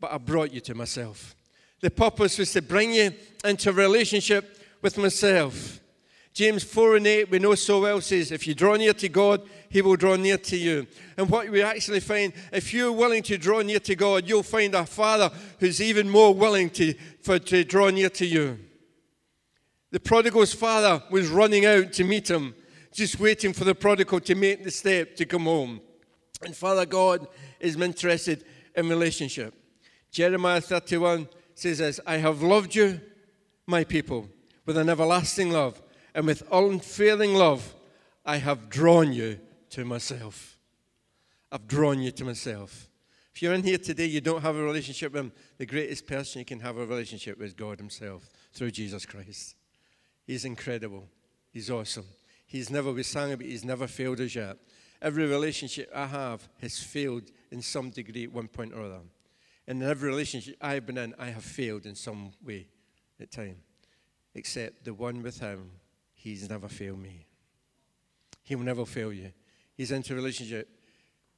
but 0.00 0.14
I 0.14 0.16
brought 0.16 0.50
you 0.50 0.62
to 0.62 0.74
myself. 0.74 1.36
The 1.82 1.90
purpose 1.90 2.38
was 2.38 2.52
to 2.52 2.62
bring 2.62 2.94
you 2.94 3.12
into 3.44 3.70
relationship 3.70 4.64
with 4.80 4.96
myself. 4.96 5.78
James 6.32 6.64
4 6.64 6.96
and 6.96 7.06
8, 7.06 7.30
we 7.30 7.38
know 7.38 7.54
so 7.54 7.82
well, 7.82 8.00
says, 8.00 8.32
If 8.32 8.46
you 8.46 8.54
draw 8.54 8.76
near 8.76 8.94
to 8.94 9.10
God, 9.10 9.42
He 9.68 9.82
will 9.82 9.96
draw 9.96 10.16
near 10.16 10.38
to 10.38 10.56
you. 10.56 10.86
And 11.18 11.28
what 11.28 11.50
we 11.50 11.60
actually 11.60 12.00
find, 12.00 12.32
if 12.50 12.72
you're 12.72 12.92
willing 12.92 13.22
to 13.24 13.36
draw 13.36 13.60
near 13.60 13.80
to 13.80 13.94
God, 13.94 14.26
you'll 14.26 14.42
find 14.42 14.74
a 14.74 14.86
Father 14.86 15.30
who's 15.60 15.82
even 15.82 16.08
more 16.08 16.32
willing 16.32 16.70
to, 16.70 16.94
for, 17.20 17.38
to 17.40 17.62
draw 17.62 17.90
near 17.90 18.08
to 18.08 18.24
you. 18.24 18.58
The 19.92 20.00
prodigal's 20.00 20.54
father 20.54 21.02
was 21.10 21.28
running 21.28 21.66
out 21.66 21.92
to 21.92 22.04
meet 22.04 22.28
him, 22.28 22.54
just 22.92 23.20
waiting 23.20 23.52
for 23.52 23.64
the 23.64 23.74
prodigal 23.74 24.20
to 24.20 24.34
make 24.34 24.64
the 24.64 24.70
step 24.70 25.14
to 25.16 25.26
come 25.26 25.44
home. 25.44 25.80
And 26.42 26.56
Father 26.56 26.86
God 26.86 27.28
is 27.60 27.76
interested 27.76 28.44
in 28.74 28.88
relationship. 28.88 29.54
Jeremiah 30.10 30.62
31 30.62 31.28
says 31.54 31.78
this 31.78 32.00
I 32.06 32.16
have 32.16 32.42
loved 32.42 32.74
you, 32.74 33.00
my 33.66 33.84
people, 33.84 34.28
with 34.64 34.78
an 34.78 34.88
everlasting 34.88 35.52
love 35.52 35.80
and 36.14 36.26
with 36.26 36.42
unfailing 36.50 37.34
love, 37.34 37.74
I 38.24 38.38
have 38.38 38.68
drawn 38.68 39.12
you 39.12 39.38
to 39.70 39.84
myself. 39.84 40.58
I've 41.50 41.66
drawn 41.66 42.00
you 42.00 42.10
to 42.12 42.24
myself. 42.24 42.88
If 43.34 43.42
you're 43.42 43.54
in 43.54 43.62
here 43.62 43.78
today, 43.78 44.06
you 44.06 44.20
don't 44.20 44.42
have 44.42 44.56
a 44.56 44.62
relationship 44.62 45.12
with 45.12 45.24
Him, 45.24 45.32
the 45.58 45.66
greatest 45.66 46.06
person 46.06 46.40
you 46.40 46.44
can 46.44 46.60
have 46.60 46.76
a 46.76 46.86
relationship 46.86 47.38
with 47.38 47.48
is 47.48 47.54
God 47.54 47.78
Himself 47.78 48.28
through 48.52 48.70
Jesus 48.70 49.06
Christ. 49.06 49.56
He's 50.24 50.44
incredible. 50.44 51.08
He's 51.50 51.70
awesome. 51.70 52.06
He's 52.46 52.70
never, 52.70 52.92
we 52.92 53.02
sang 53.02 53.32
about, 53.32 53.46
He's 53.46 53.64
never 53.64 53.86
failed 53.86 54.20
us 54.20 54.34
yet. 54.34 54.56
Every 55.00 55.26
relationship 55.26 55.90
I 55.94 56.06
have 56.06 56.48
has 56.60 56.78
failed 56.78 57.30
in 57.50 57.60
some 57.60 57.90
degree 57.90 58.24
at 58.24 58.32
one 58.32 58.48
point 58.48 58.72
or 58.72 58.82
other. 58.82 59.00
And 59.66 59.82
in 59.82 59.88
every 59.88 60.08
relationship 60.08 60.56
I've 60.60 60.86
been 60.86 60.98
in, 60.98 61.14
I 61.18 61.30
have 61.30 61.44
failed 61.44 61.86
in 61.86 61.94
some 61.94 62.32
way 62.44 62.68
at 63.20 63.30
time. 63.30 63.56
Except 64.34 64.84
the 64.84 64.94
one 64.94 65.22
with 65.22 65.40
Him 65.40 65.70
He's 66.22 66.48
never 66.48 66.68
failed 66.68 67.00
me. 67.00 67.26
He 68.44 68.54
will 68.54 68.62
never 68.62 68.86
fail 68.86 69.12
you. 69.12 69.32
He's 69.74 69.90
into 69.90 70.14
relationship. 70.14 70.68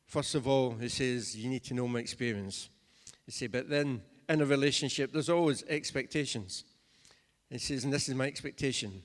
First 0.06 0.34
of 0.34 0.46
all, 0.46 0.74
he 0.74 0.90
says, 0.90 1.34
You 1.34 1.48
need 1.48 1.64
to 1.64 1.74
know 1.74 1.88
my 1.88 2.00
experience. 2.00 2.68
He 3.24 3.32
says, 3.32 3.48
But 3.48 3.70
then 3.70 4.02
in 4.28 4.42
a 4.42 4.44
relationship, 4.44 5.10
there's 5.10 5.30
always 5.30 5.64
expectations. 5.70 6.64
He 7.50 7.58
says, 7.58 7.84
And 7.84 7.92
this 7.92 8.08
is 8.08 8.14
my 8.14 8.26
expectation. 8.26 9.02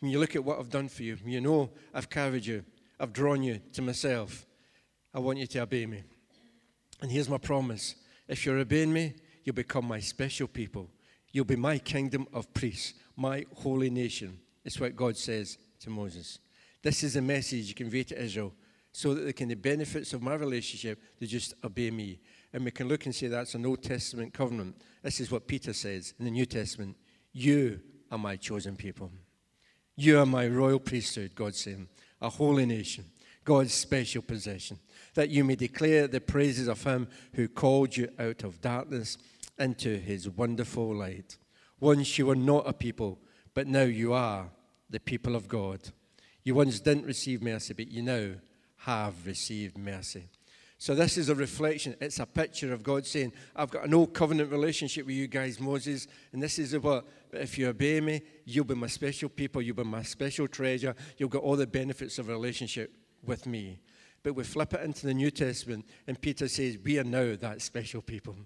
When 0.00 0.10
you 0.10 0.18
look 0.18 0.36
at 0.36 0.44
what 0.44 0.58
I've 0.58 0.70
done 0.70 0.88
for 0.88 1.02
you, 1.02 1.16
you 1.24 1.40
know 1.40 1.70
I've 1.92 2.10
carried 2.10 2.44
you, 2.44 2.64
I've 2.98 3.12
drawn 3.12 3.42
you 3.42 3.60
to 3.72 3.82
myself. 3.82 4.44
I 5.12 5.20
want 5.20 5.38
you 5.38 5.46
to 5.46 5.60
obey 5.60 5.86
me. 5.86 6.02
And 7.00 7.10
here's 7.10 7.28
my 7.28 7.38
promise 7.38 7.94
if 8.28 8.44
you're 8.44 8.58
obeying 8.58 8.92
me, 8.92 9.14
you'll 9.44 9.54
become 9.54 9.86
my 9.86 10.00
special 10.00 10.48
people. 10.48 10.90
You'll 11.32 11.44
be 11.44 11.56
my 11.56 11.78
kingdom 11.78 12.26
of 12.32 12.52
priests, 12.54 12.94
my 13.16 13.44
holy 13.54 13.90
nation. 13.90 14.38
It's 14.64 14.80
what 14.80 14.96
God 14.96 15.16
says 15.16 15.58
to 15.80 15.90
Moses. 15.90 16.38
This 16.82 17.02
is 17.02 17.16
a 17.16 17.22
message 17.22 17.68
you 17.68 17.74
convey 17.74 18.04
to 18.04 18.22
Israel 18.22 18.52
so 18.92 19.12
that 19.12 19.22
they 19.22 19.32
can 19.32 19.48
the 19.48 19.56
benefits 19.56 20.12
of 20.12 20.22
my 20.22 20.34
relationship, 20.34 21.00
they 21.18 21.26
just 21.26 21.52
obey 21.64 21.90
me. 21.90 22.20
And 22.52 22.64
we 22.64 22.70
can 22.70 22.86
look 22.86 23.06
and 23.06 23.14
say 23.14 23.26
that's 23.26 23.54
an 23.54 23.66
Old 23.66 23.82
Testament 23.82 24.32
covenant. 24.32 24.76
This 25.02 25.18
is 25.18 25.32
what 25.32 25.48
Peter 25.48 25.72
says 25.72 26.14
in 26.20 26.24
the 26.24 26.30
New 26.30 26.46
Testament. 26.46 26.96
You 27.34 27.80
are 28.12 28.18
my 28.18 28.36
chosen 28.36 28.76
people. 28.76 29.10
You 29.96 30.20
are 30.20 30.26
my 30.26 30.46
royal 30.46 30.78
priesthood, 30.78 31.34
God 31.34 31.54
saying, 31.56 31.88
a 32.22 32.30
holy 32.30 32.64
nation, 32.64 33.04
God's 33.44 33.74
special 33.74 34.22
possession, 34.22 34.78
that 35.14 35.30
you 35.30 35.42
may 35.42 35.56
declare 35.56 36.06
the 36.06 36.20
praises 36.20 36.68
of 36.68 36.82
him 36.84 37.08
who 37.34 37.48
called 37.48 37.96
you 37.96 38.08
out 38.20 38.44
of 38.44 38.60
darkness 38.60 39.18
into 39.58 39.98
his 39.98 40.30
wonderful 40.30 40.94
light. 40.94 41.36
Once 41.80 42.16
you 42.16 42.26
were 42.26 42.36
not 42.36 42.68
a 42.68 42.72
people, 42.72 43.18
but 43.52 43.66
now 43.66 43.82
you 43.82 44.12
are 44.12 44.48
the 44.88 45.00
people 45.00 45.34
of 45.34 45.48
God. 45.48 45.80
You 46.44 46.54
once 46.54 46.78
didn't 46.78 47.06
receive 47.06 47.42
mercy, 47.42 47.74
but 47.74 47.90
you 47.90 48.02
now 48.02 48.34
have 48.76 49.26
received 49.26 49.76
mercy. 49.76 50.28
So, 50.84 50.94
this 50.94 51.16
is 51.16 51.30
a 51.30 51.34
reflection. 51.34 51.96
It's 51.98 52.18
a 52.18 52.26
picture 52.26 52.74
of 52.74 52.82
God 52.82 53.06
saying, 53.06 53.32
I've 53.56 53.70
got 53.70 53.86
an 53.86 53.94
old 53.94 54.12
covenant 54.12 54.52
relationship 54.52 55.06
with 55.06 55.14
you 55.14 55.26
guys, 55.26 55.58
Moses, 55.58 56.06
and 56.30 56.42
this 56.42 56.58
is 56.58 56.78
what, 56.78 57.06
but 57.30 57.40
if 57.40 57.56
you 57.56 57.68
obey 57.68 58.02
me, 58.02 58.20
you'll 58.44 58.66
be 58.66 58.74
my 58.74 58.88
special 58.88 59.30
people, 59.30 59.62
you'll 59.62 59.76
be 59.76 59.82
my 59.82 60.02
special 60.02 60.46
treasure, 60.46 60.94
you'll 61.16 61.30
get 61.30 61.38
all 61.38 61.56
the 61.56 61.66
benefits 61.66 62.18
of 62.18 62.28
a 62.28 62.32
relationship 62.32 62.92
with 63.24 63.46
me. 63.46 63.80
But 64.22 64.34
we 64.34 64.44
flip 64.44 64.74
it 64.74 64.82
into 64.82 65.06
the 65.06 65.14
New 65.14 65.30
Testament, 65.30 65.86
and 66.06 66.20
Peter 66.20 66.48
says, 66.48 66.76
We 66.84 66.98
are 66.98 67.04
now 67.04 67.34
that 67.40 67.62
special 67.62 68.02
people. 68.02 68.36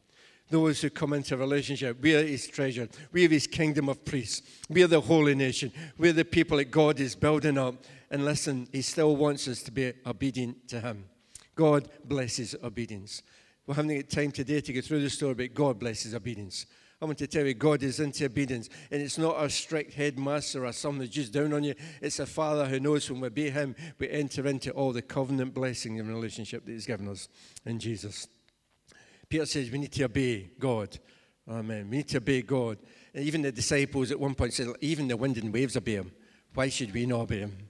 Those 0.49 0.81
who 0.81 0.91
come 0.91 1.15
into 1.15 1.35
a 1.35 1.39
relationship, 1.39 2.01
we 2.01 2.15
are 2.15 2.25
his 2.25 2.47
treasure. 2.47 2.89
We 3.11 3.27
are 3.27 3.31
his 3.31 3.49
kingdom 3.49 3.89
of 3.89 4.05
priests. 4.05 4.43
We 4.69 4.85
are 4.85 4.87
the 4.87 5.01
holy 5.01 5.35
nation. 5.35 5.73
We 5.99 6.11
are 6.11 6.13
the 6.13 6.25
people 6.25 6.59
that 6.59 6.71
God 6.71 7.01
is 7.01 7.17
building 7.17 7.59
up. 7.59 7.75
And 8.13 8.25
listen, 8.25 8.69
he 8.71 8.83
still 8.83 9.17
wants 9.17 9.49
us 9.49 9.61
to 9.65 9.73
be 9.73 9.93
obedient 10.07 10.69
to 10.69 10.81
him. 10.81 11.05
God 11.59 11.89
blesses 12.05 12.55
obedience. 12.63 13.25
We're 13.67 13.75
having 13.75 13.91
a 13.91 14.03
time 14.05 14.31
today 14.31 14.61
to 14.61 14.73
go 14.73 14.81
through 14.81 15.03
the 15.03 15.11
story, 15.11 15.35
but 15.35 15.55
God 15.55 15.81
blesses 15.81 16.15
obedience. 16.15 16.67
I 17.03 17.05
want 17.05 17.19
to 17.19 17.27
tell 17.27 17.45
you, 17.45 17.55
God 17.55 17.83
is 17.83 17.99
into 17.99 18.27
obedience. 18.27 18.69
And 18.93 19.03
it's 19.03 19.19
not 19.19 19.43
a 19.43 19.51
strict 19.51 19.95
headmaster 19.95 20.65
or 20.65 20.73
someone 20.73 21.01
that's 21.01 21.11
just 21.11 21.33
down 21.33 21.53
on 21.53 21.65
you. 21.65 21.75
It's 22.01 22.21
a 22.21 22.27
father 22.27 22.65
who 22.65 22.79
knows 22.79 23.11
when 23.11 23.21
we 23.21 23.27
obey 23.27 23.51
him, 23.51 23.75
we 23.99 24.09
enter 24.09 24.47
into 24.47 24.71
all 24.71 24.93
the 24.93 25.03
covenant 25.03 25.53
blessing 25.53 25.99
and 25.99 26.09
relationship 26.09 26.65
that 26.65 26.71
he's 26.71 26.87
given 26.87 27.09
us 27.09 27.29
in 27.67 27.81
Jesus. 27.81 28.29
Peter 29.29 29.45
says 29.45 29.69
we 29.73 29.79
need 29.79 29.93
to 29.93 30.05
obey 30.05 30.51
God. 30.61 30.97
Amen. 31.51 31.91
We 31.91 31.97
need 31.97 32.09
to 32.11 32.19
obey 32.19 32.43
God. 32.43 32.79
And 33.13 33.25
even 33.25 33.43
the 33.43 33.51
disciples 33.51 34.13
at 34.13 34.21
one 34.21 34.37
point 34.37 34.53
said, 34.53 34.69
even 34.81 35.09
the 35.09 35.17
wind 35.17 35.39
and 35.39 35.53
waves 35.53 35.77
obey 35.77 35.97
him. 35.97 36.13
Why 36.55 36.69
should 36.69 36.95
we 36.95 37.05
not 37.05 37.23
obey 37.23 37.41
him? 37.41 37.68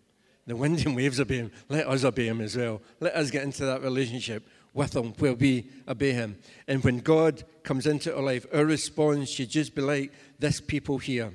The 0.48 0.56
wind 0.56 0.84
and 0.86 0.96
waves 0.96 1.20
obey 1.20 1.36
him. 1.36 1.52
Let 1.68 1.86
us 1.86 2.04
obey 2.04 2.26
him 2.26 2.40
as 2.40 2.56
well. 2.56 2.80
Let 3.00 3.14
us 3.14 3.30
get 3.30 3.44
into 3.44 3.66
that 3.66 3.82
relationship 3.82 4.48
with 4.72 4.96
him 4.96 5.12
where 5.18 5.34
we 5.34 5.68
obey 5.86 6.12
him. 6.12 6.38
And 6.66 6.82
when 6.82 7.00
God 7.00 7.44
comes 7.62 7.86
into 7.86 8.16
our 8.16 8.22
life, 8.22 8.46
our 8.54 8.64
response 8.64 9.28
should 9.28 9.50
just 9.50 9.74
be 9.74 9.82
like 9.82 10.10
this 10.38 10.58
people 10.58 10.96
here. 10.96 11.34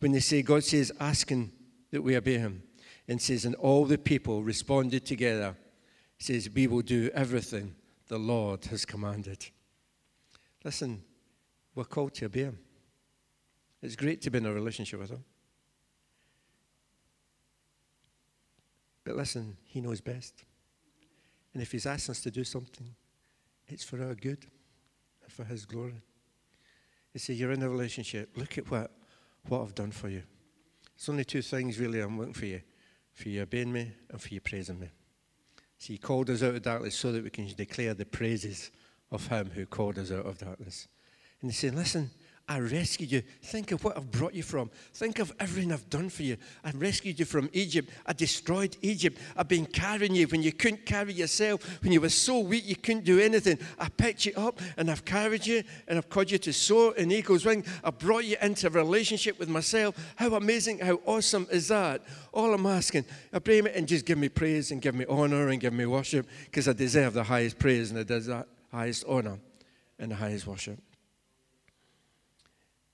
When 0.00 0.12
they 0.12 0.20
say, 0.20 0.42
God 0.42 0.64
says, 0.64 0.92
asking 1.00 1.50
that 1.92 2.02
we 2.02 2.14
obey 2.14 2.36
him. 2.36 2.62
And 3.08 3.22
says, 3.22 3.46
and 3.46 3.54
all 3.54 3.86
the 3.86 3.96
people 3.96 4.42
responded 4.42 5.06
together. 5.06 5.56
He 6.18 6.24
says, 6.24 6.50
we 6.54 6.66
will 6.66 6.82
do 6.82 7.08
everything 7.14 7.74
the 8.08 8.18
Lord 8.18 8.66
has 8.66 8.84
commanded. 8.84 9.46
Listen, 10.62 11.02
we're 11.74 11.84
called 11.84 12.12
to 12.16 12.26
obey 12.26 12.42
him. 12.42 12.58
It's 13.80 13.96
great 13.96 14.20
to 14.22 14.30
be 14.30 14.38
in 14.38 14.46
a 14.46 14.52
relationship 14.52 15.00
with 15.00 15.10
him. 15.10 15.24
But 19.06 19.16
listen, 19.16 19.56
He 19.64 19.80
knows 19.80 20.00
best. 20.00 20.44
And 21.54 21.62
if 21.62 21.70
He's 21.70 21.86
asked 21.86 22.10
us 22.10 22.20
to 22.22 22.30
do 22.30 22.42
something, 22.42 22.94
it's 23.68 23.84
for 23.84 24.02
our 24.02 24.14
good 24.14 24.44
and 25.22 25.32
for 25.32 25.44
His 25.44 25.64
glory. 25.64 26.02
You 27.14 27.20
see, 27.20 27.32
you're 27.32 27.52
in 27.52 27.62
a 27.62 27.70
relationship. 27.70 28.30
Look 28.36 28.58
at 28.58 28.68
what, 28.70 28.90
what 29.48 29.62
I've 29.62 29.74
done 29.74 29.92
for 29.92 30.08
you. 30.08 30.24
It's 30.96 31.08
only 31.08 31.24
two 31.24 31.40
things 31.40 31.78
really 31.78 32.00
I'm 32.00 32.18
looking 32.18 32.34
for 32.34 32.46
you 32.46 32.60
for 33.12 33.30
you 33.30 33.40
obeying 33.40 33.72
me 33.72 33.92
and 34.10 34.20
for 34.20 34.28
you 34.28 34.42
praising 34.42 34.78
me. 34.78 34.90
See, 35.78 35.94
He 35.94 35.98
called 35.98 36.28
us 36.28 36.42
out 36.42 36.54
of 36.54 36.62
darkness 36.62 36.96
so 36.96 37.12
that 37.12 37.24
we 37.24 37.30
can 37.30 37.46
declare 37.56 37.94
the 37.94 38.04
praises 38.04 38.70
of 39.10 39.26
Him 39.28 39.50
who 39.54 39.64
called 39.64 39.98
us 39.98 40.10
out 40.10 40.26
of 40.26 40.36
darkness. 40.36 40.88
And 41.40 41.50
He's 41.50 41.58
saying, 41.58 41.76
listen, 41.76 42.10
I 42.48 42.60
rescued 42.60 43.10
you. 43.10 43.22
Think 43.42 43.72
of 43.72 43.82
what 43.82 43.96
I've 43.96 44.08
brought 44.12 44.32
you 44.32 44.44
from. 44.44 44.70
Think 44.94 45.18
of 45.18 45.32
everything 45.40 45.72
I've 45.72 45.90
done 45.90 46.08
for 46.08 46.22
you. 46.22 46.36
I 46.62 46.70
rescued 46.70 47.18
you 47.18 47.24
from 47.24 47.50
Egypt. 47.52 47.90
I 48.06 48.12
destroyed 48.12 48.76
Egypt. 48.82 49.18
I've 49.36 49.48
been 49.48 49.66
carrying 49.66 50.14
you 50.14 50.28
when 50.28 50.44
you 50.44 50.52
couldn't 50.52 50.86
carry 50.86 51.12
yourself, 51.12 51.82
when 51.82 51.90
you 51.90 52.00
were 52.00 52.08
so 52.08 52.38
weak 52.38 52.62
you 52.64 52.76
couldn't 52.76 53.04
do 53.04 53.18
anything. 53.18 53.58
I 53.80 53.88
picked 53.88 54.26
you 54.26 54.32
up 54.36 54.60
and 54.76 54.92
I've 54.92 55.04
carried 55.04 55.44
you 55.44 55.64
and 55.88 55.98
I've 55.98 56.08
caused 56.08 56.30
you 56.30 56.38
to 56.38 56.52
soar 56.52 56.94
in 56.94 57.10
eagle's 57.10 57.44
wing. 57.44 57.64
I 57.82 57.90
brought 57.90 58.24
you 58.24 58.36
into 58.40 58.68
a 58.68 58.70
relationship 58.70 59.40
with 59.40 59.48
myself. 59.48 59.96
How 60.14 60.32
amazing, 60.36 60.78
how 60.78 61.00
awesome 61.04 61.48
is 61.50 61.66
that? 61.66 62.04
All 62.32 62.54
I'm 62.54 62.66
asking, 62.66 63.06
I 63.32 63.40
pray 63.40 63.58
it 63.58 63.74
and 63.74 63.88
just 63.88 64.06
give 64.06 64.18
me 64.18 64.28
praise 64.28 64.70
and 64.70 64.80
give 64.80 64.94
me 64.94 65.04
honor 65.08 65.48
and 65.48 65.60
give 65.60 65.72
me 65.72 65.86
worship 65.86 66.28
because 66.44 66.68
I 66.68 66.74
deserve 66.74 67.12
the 67.14 67.24
highest 67.24 67.58
praise 67.58 67.90
and 67.90 68.06
the 68.06 68.46
highest 68.70 69.04
honor 69.08 69.40
and 69.98 70.12
the 70.12 70.16
highest 70.16 70.46
worship. 70.46 70.78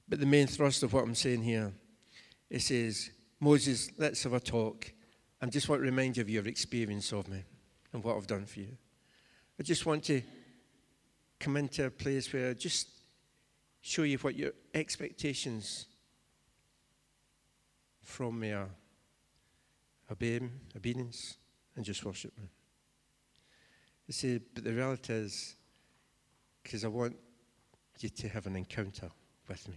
But 0.09 0.21
the 0.21 0.27
main 0.27 0.47
thrust 0.47 0.83
of 0.83 0.93
what 0.93 1.05
I'm 1.05 1.15
saying 1.15 1.43
here, 1.43 1.73
it 2.51 2.61
says, 2.61 3.11
Moses, 3.41 3.91
let's 3.97 4.23
have 4.25 4.35
a 4.35 4.41
talk. 4.41 4.93
I 5.41 5.47
just 5.47 5.69
want 5.69 5.81
to 5.81 5.85
remind 5.85 6.17
you 6.17 6.23
of 6.23 6.31
your 6.31 6.47
experience 6.47 7.13
of 7.13 7.29
me 7.29 7.43
and 7.93 8.05
what 8.05 8.17
I've 8.17 8.27
done 8.27 8.47
for 8.47 8.61
you. 8.61 8.77
I 9.59 9.63
just 9.63 9.87
want 9.87 10.05
to 10.05 10.23
come 11.41 11.57
into 11.57 11.87
a 11.87 11.91
place 11.91 12.33
where 12.33 12.51
I 12.51 12.55
just 12.55 12.89
show 13.81 14.03
you 14.03 14.19
what 14.19 14.37
your 14.37 14.53
expectations 14.75 15.87
from 18.03 18.39
me 18.39 18.53
are. 18.53 18.71
Obey 20.11 20.35
him, 20.35 20.61
obedience, 20.77 21.37
and 21.75 21.85
just 21.85 22.05
worship 22.05 22.37
him. 22.39 22.49
You 24.07 24.13
see, 24.13 24.41
but 24.55 24.63
the 24.65 24.73
reality 24.73 25.13
is, 25.15 25.57
because 26.63 26.85
I 26.85 26.89
want 26.89 27.17
you 27.99 28.09
to 28.09 28.29
have 28.29 28.47
an 28.47 28.57
encounter 28.57 29.11
with 29.49 29.69
me. 29.69 29.77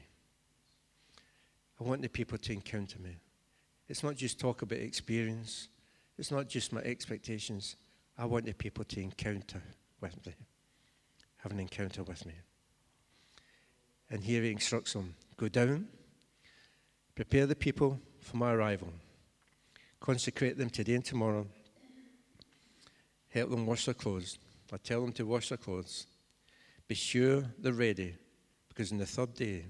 I 1.79 1.83
want 1.83 2.01
the 2.01 2.09
people 2.09 2.37
to 2.37 2.53
encounter 2.53 2.99
me. 2.99 3.17
It's 3.87 4.03
not 4.03 4.15
just 4.15 4.39
talk 4.39 4.61
about 4.61 4.79
experience, 4.79 5.67
it's 6.17 6.31
not 6.31 6.47
just 6.47 6.73
my 6.73 6.81
expectations. 6.81 7.75
I 8.17 8.25
want 8.25 8.45
the 8.45 8.53
people 8.53 8.85
to 8.85 9.01
encounter 9.01 9.61
with 9.99 10.25
me, 10.25 10.33
have 11.37 11.51
an 11.51 11.59
encounter 11.59 12.03
with 12.03 12.25
me. 12.25 12.33
And 14.09 14.23
here 14.23 14.41
he 14.41 14.51
instructs 14.51 14.93
them 14.93 15.15
go 15.37 15.49
down, 15.49 15.87
prepare 17.13 17.45
the 17.45 17.55
people 17.55 17.99
for 18.21 18.37
my 18.37 18.53
arrival, 18.53 18.93
consecrate 19.99 20.57
them 20.57 20.69
today 20.69 20.95
and 20.95 21.03
tomorrow, 21.03 21.45
help 23.29 23.49
them 23.49 23.65
wash 23.65 23.85
their 23.85 23.93
clothes. 23.93 24.37
I 24.71 24.77
tell 24.77 25.01
them 25.01 25.11
to 25.13 25.25
wash 25.25 25.49
their 25.49 25.57
clothes. 25.57 26.07
Be 26.87 26.95
sure 26.95 27.43
they're 27.59 27.73
ready, 27.73 28.15
because 28.69 28.91
on 28.91 28.97
the 28.97 29.05
third 29.05 29.33
day, 29.33 29.65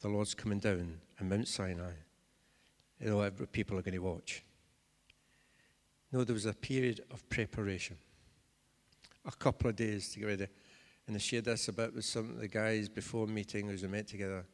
the 0.00 0.08
Lord's 0.08 0.34
coming 0.34 0.58
down 0.58 1.00
on 1.20 1.28
Mount 1.28 1.48
Sinai. 1.48 1.92
You 3.00 3.10
know, 3.10 3.30
people 3.52 3.78
are 3.78 3.82
going 3.82 3.94
to 3.94 3.98
watch. 3.98 4.42
No, 6.12 6.24
there 6.24 6.34
was 6.34 6.46
a 6.46 6.52
period 6.52 7.02
of 7.10 7.26
preparation, 7.28 7.96
a 9.24 9.30
couple 9.30 9.70
of 9.70 9.76
days 9.76 10.08
to 10.10 10.20
get 10.20 10.26
ready. 10.26 10.46
And 11.06 11.16
I 11.16 11.18
shared 11.18 11.44
this 11.44 11.68
a 11.68 11.72
bit 11.72 11.94
with 11.94 12.04
some 12.04 12.30
of 12.30 12.38
the 12.38 12.48
guys 12.48 12.88
before 12.88 13.26
meeting 13.26 13.68
as 13.70 13.82
we 13.82 13.88
met 13.88 14.08
together. 14.08 14.44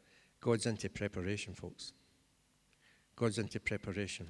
God's 0.40 0.66
into 0.66 0.88
preparation, 0.88 1.54
folks. 1.54 1.92
God's 3.14 3.38
into 3.38 3.58
preparation. 3.58 4.26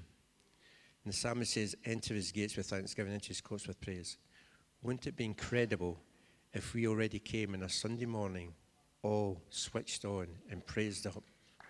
And 1.05 1.13
the 1.13 1.17
psalmist 1.17 1.55
says, 1.55 1.77
Enter 1.85 2.15
his 2.15 2.33
gates 2.33 2.57
with 2.57 2.67
thanksgiving, 2.67 3.13
into 3.13 3.29
his 3.29 3.41
courts 3.41 3.67
with 3.67 3.81
praise. 3.81 4.19
Wouldn't 4.83 5.07
it 5.07 5.17
be 5.17 5.25
incredible 5.25 5.99
if 6.53 6.75
we 6.75 6.87
already 6.87 7.19
came 7.19 7.55
on 7.55 7.63
a 7.63 7.69
Sunday 7.69 8.07
morning 8.07 8.55
all 9.07 9.41
switched 9.51 10.05
on 10.05 10.27
and 10.51 10.67
praised 10.67 11.07
up. 11.07 11.23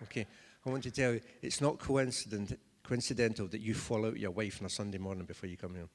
Okay, 0.03 0.25
I 0.65 0.69
want 0.69 0.83
to 0.83 0.91
tell 0.91 1.13
you, 1.13 1.21
it's 1.41 1.61
not 1.61 1.79
coincident, 1.79 2.59
coincidental 2.83 3.47
that 3.47 3.61
you 3.61 3.73
fall 3.73 4.05
out 4.05 4.17
your 4.17 4.31
wife 4.31 4.59
on 4.61 4.65
a 4.65 4.69
Sunday 4.69 4.97
morning 4.97 5.25
before 5.25 5.49
you 5.49 5.57
come 5.57 5.75
here, 5.75 5.87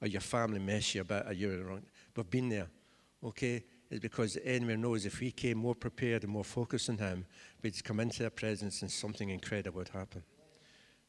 or 0.00 0.08
your 0.08 0.20
family 0.20 0.58
mess 0.58 0.94
you 0.94 1.00
about, 1.00 1.26
or 1.26 1.32
you're 1.32 1.64
wrong. 1.64 1.82
We've 2.16 2.30
been 2.30 2.48
there. 2.48 2.68
Okay, 3.24 3.64
it's 3.90 4.00
because 4.00 4.34
the 4.34 4.46
enemy 4.46 4.76
knows 4.76 5.06
if 5.06 5.20
we 5.20 5.30
came 5.30 5.58
more 5.58 5.74
prepared 5.74 6.24
and 6.24 6.32
more 6.32 6.44
focused 6.44 6.90
on 6.90 6.98
Him, 6.98 7.24
we'd 7.62 7.82
come 7.84 8.00
into 8.00 8.20
their 8.20 8.30
presence 8.30 8.82
and 8.82 8.90
something 8.90 9.30
incredible 9.30 9.78
would 9.78 9.88
happen. 9.88 10.22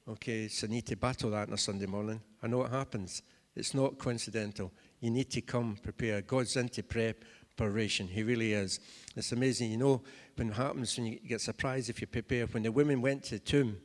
Okay, 0.08 0.48
so 0.48 0.68
need 0.68 0.86
to 0.88 0.98
battle 0.98 1.32
that 1.32 1.48
on 1.48 1.54
a 1.54 1.58
Sunday 1.58 1.86
morning. 1.86 2.22
I 2.42 2.48
know 2.48 2.60
what 2.60 2.72
happens. 2.72 3.24
It's 3.56 3.74
not 3.74 3.98
coincidental. 3.98 4.72
You 5.00 5.12
need 5.12 5.30
to 5.32 5.42
come 5.42 5.78
prepared. 5.82 6.28
God's 6.28 6.56
into 6.58 6.84
prep 6.84 7.24
preparation. 7.56 8.08
He 8.08 8.24
really 8.24 8.54
is. 8.54 8.80
It's 9.16 9.32
amazing. 9.32 9.72
You 9.72 9.78
know, 9.78 10.02
when 10.36 10.50
it 10.50 10.54
happens, 10.54 10.98
when 10.98 11.08
you 11.08 11.20
get 11.20 11.42
surprised 11.42 11.90
if 11.90 12.02
you 12.02 12.08
prepare. 12.08 12.46
When 12.48 12.64
the 12.64 12.72
women 12.72 13.02
went 13.02 13.24
to 13.26 13.32
the 13.36 13.40
tomb 13.40 13.78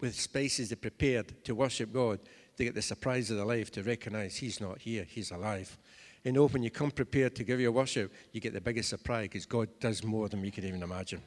with 0.00 0.14
spices 0.14 0.68
they 0.68 0.76
prepared 0.76 1.44
to 1.44 1.54
worship 1.54 1.92
God, 1.92 2.20
they 2.56 2.64
get 2.64 2.74
the 2.74 2.82
surprise 2.82 3.30
of 3.30 3.38
their 3.38 3.46
life 3.46 3.70
to 3.72 3.82
recognize 3.82 4.36
He's 4.36 4.60
not 4.60 4.78
here, 4.78 5.04
He's 5.08 5.30
alive. 5.30 5.76
You 6.24 6.32
know, 6.32 6.48
when 6.48 6.62
you 6.62 6.70
come 6.70 6.90
prepared 6.90 7.34
to 7.36 7.44
give 7.44 7.60
your 7.60 7.72
worship, 7.72 8.12
you 8.32 8.40
get 8.40 8.52
the 8.52 8.60
biggest 8.60 8.90
surprise 8.90 9.24
because 9.24 9.46
God 9.46 9.68
does 9.80 10.04
more 10.04 10.28
than 10.28 10.42
we 10.42 10.50
could 10.50 10.64
even 10.64 10.82
imagine. 10.82 11.22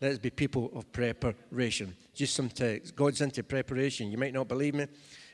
Let 0.00 0.12
us 0.12 0.18
be 0.18 0.30
people 0.30 0.70
of 0.74 0.90
preparation. 0.92 1.94
Just 2.14 2.34
some 2.34 2.48
text. 2.48 2.96
God's 2.96 3.20
into 3.20 3.42
preparation. 3.42 4.10
You 4.10 4.16
might 4.16 4.32
not 4.32 4.48
believe 4.48 4.74
me. 4.74 4.86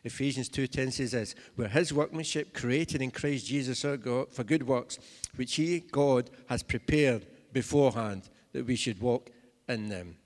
Ephesians 0.05 0.51
2.10 0.51 0.93
says 0.93 1.13
this, 1.13 1.35
We're 1.57 1.69
his 1.69 1.93
workmanship 1.93 2.53
created 2.53 3.01
in 3.01 3.11
Christ 3.11 3.47
Jesus 3.47 3.85
our 3.85 3.97
God 3.97 4.31
for 4.31 4.45
good 4.45 4.67
works, 4.67 4.99
which 5.37 5.57
he, 5.57 5.81
God, 5.81 6.31
has 6.49 6.63
prepared 6.63 7.27
beforehand 7.53 8.29
that 8.53 8.67
we 8.67 8.77
should 8.77 9.01
walk 9.01 9.31
in 9.69 9.89
them. 9.89 10.17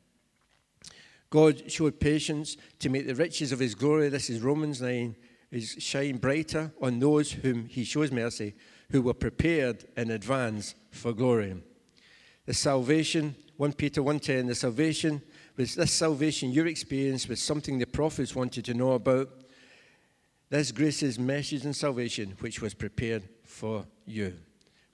God 1.30 1.70
showed 1.70 2.00
patience 2.00 2.56
to 2.80 2.88
make 2.88 3.06
the 3.06 3.14
riches 3.14 3.52
of 3.52 3.61
his 3.61 3.75
glory, 3.75 4.08
this 4.08 4.30
is 4.30 4.40
Romans 4.40 4.80
9, 4.80 5.14
is 5.50 5.76
shine 5.78 6.16
brighter 6.16 6.73
on 6.82 6.99
those 6.99 7.32
whom 7.32 7.66
he 7.66 7.85
shows 7.85 8.11
mercy, 8.11 8.54
who 8.90 9.02
were 9.02 9.14
prepared 9.14 9.85
in 9.97 10.11
advance 10.11 10.75
for 10.90 11.12
glory. 11.12 11.62
The 12.47 12.54
salvation, 12.54 13.37
1 13.58 13.75
Peter 13.75 14.02
1.10, 14.02 14.47
the 14.47 14.54
salvation, 14.54 15.23
was 15.56 15.75
this 15.75 15.92
salvation 15.92 16.50
your 16.50 16.66
experience 16.66 17.28
was 17.28 17.40
something 17.40 17.78
the 17.78 17.87
prophets 17.87 18.35
wanted 18.35 18.64
to 18.64 18.75
know 18.75 18.92
about. 18.92 19.28
This 20.50 20.73
grace 20.73 21.02
is 21.02 21.19
message 21.19 21.64
and 21.64 21.76
salvation 21.76 22.35
which 22.40 22.62
was 22.62 22.73
prepared 22.73 23.28
for 23.45 23.85
you. 24.07 24.35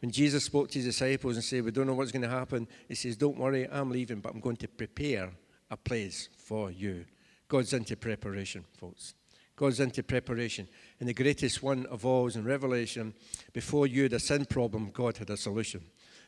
When 0.01 0.11
Jesus 0.11 0.45
spoke 0.45 0.69
to 0.71 0.79
his 0.79 0.87
disciples 0.87 1.37
and 1.37 1.45
said, 1.45 1.65
We 1.65 1.71
don't 1.71 1.87
know 1.87 1.95
what's 1.95 2.13
going 2.13 2.23
to 2.23 2.29
happen, 2.29 2.67
he 2.89 2.95
says, 2.97 3.17
Don't 3.17 3.39
worry, 3.39 3.69
I'm 3.71 3.91
leaving, 3.91 4.21
but 4.21 4.35
I'm 4.35 4.41
going 4.41 4.57
to 4.57 4.69
prepare 4.69 5.31
a 5.71 5.77
place 5.77 6.29
for 6.37 6.71
you. 6.71 7.05
God's 7.47 7.73
into 7.73 7.97
preparation, 7.97 8.65
folks. 8.77 9.15
God's 9.57 9.79
into 9.79 10.03
preparation. 10.03 10.69
And 10.99 11.09
the 11.09 11.15
greatest 11.15 11.63
one 11.63 11.87
of 11.87 12.05
all 12.05 12.27
is 12.27 12.35
in 12.35 12.45
Revelation, 12.45 13.15
before 13.53 13.87
you 13.87 14.03
had 14.03 14.13
a 14.13 14.19
sin 14.19 14.47
problem, 14.47 14.91
God 14.93 15.19
had 15.19 15.31
a 15.31 15.37
solution. 15.37 15.83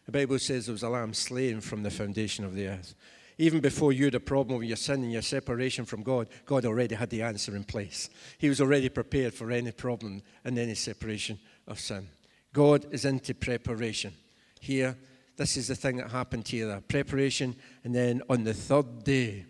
The 0.05 0.13
Bible 0.13 0.39
says 0.39 0.67
there 0.67 0.73
was 0.73 0.85
a 0.85 0.89
lamb 0.89 1.13
slain 1.13 1.61
from 1.61 1.83
the 1.83 1.91
foundation 1.91 2.45
of 2.45 2.55
the 2.55 2.69
earth. 2.69 2.95
Even 3.39 3.61
before 3.61 3.93
you 3.93 4.07
had 4.07 4.15
a 4.15 4.21
problem 4.21 4.59
with 4.59 4.69
your 4.69 4.77
sin 4.77 5.03
and 5.03 5.13
your 5.13 5.23
separation 5.23 5.85
from 5.85 6.03
God, 6.03 6.29
God 6.47 6.65
already 6.65 6.95
had 6.95 7.11
the 7.11 7.23
answer 7.23 7.55
in 7.55 7.65
place. 7.65 8.09
He 8.39 8.49
was 8.49 8.63
already 8.63 8.89
prepared 8.89 9.35
for 9.35 9.51
any 9.51 9.73
problem 9.73 10.23
and 10.45 10.59
any 10.59 10.75
separation 10.75 11.39
of 11.67 11.79
sin. 11.79 12.09
God 12.55 12.87
is 12.93 13.05
into 13.05 13.35
preparation. 13.35 14.15
Here, 14.61 14.97
this 15.37 15.59
is 15.59 15.69
the 15.69 15.75
thing 15.75 15.99
that 15.99 16.11
happened 16.11 16.49
here 16.49 16.83
preparation, 16.89 17.57
and 17.85 17.95
then 17.95 18.23
on 18.31 18.45
the 18.45 18.55
third 18.55 19.05
day, 19.05 19.45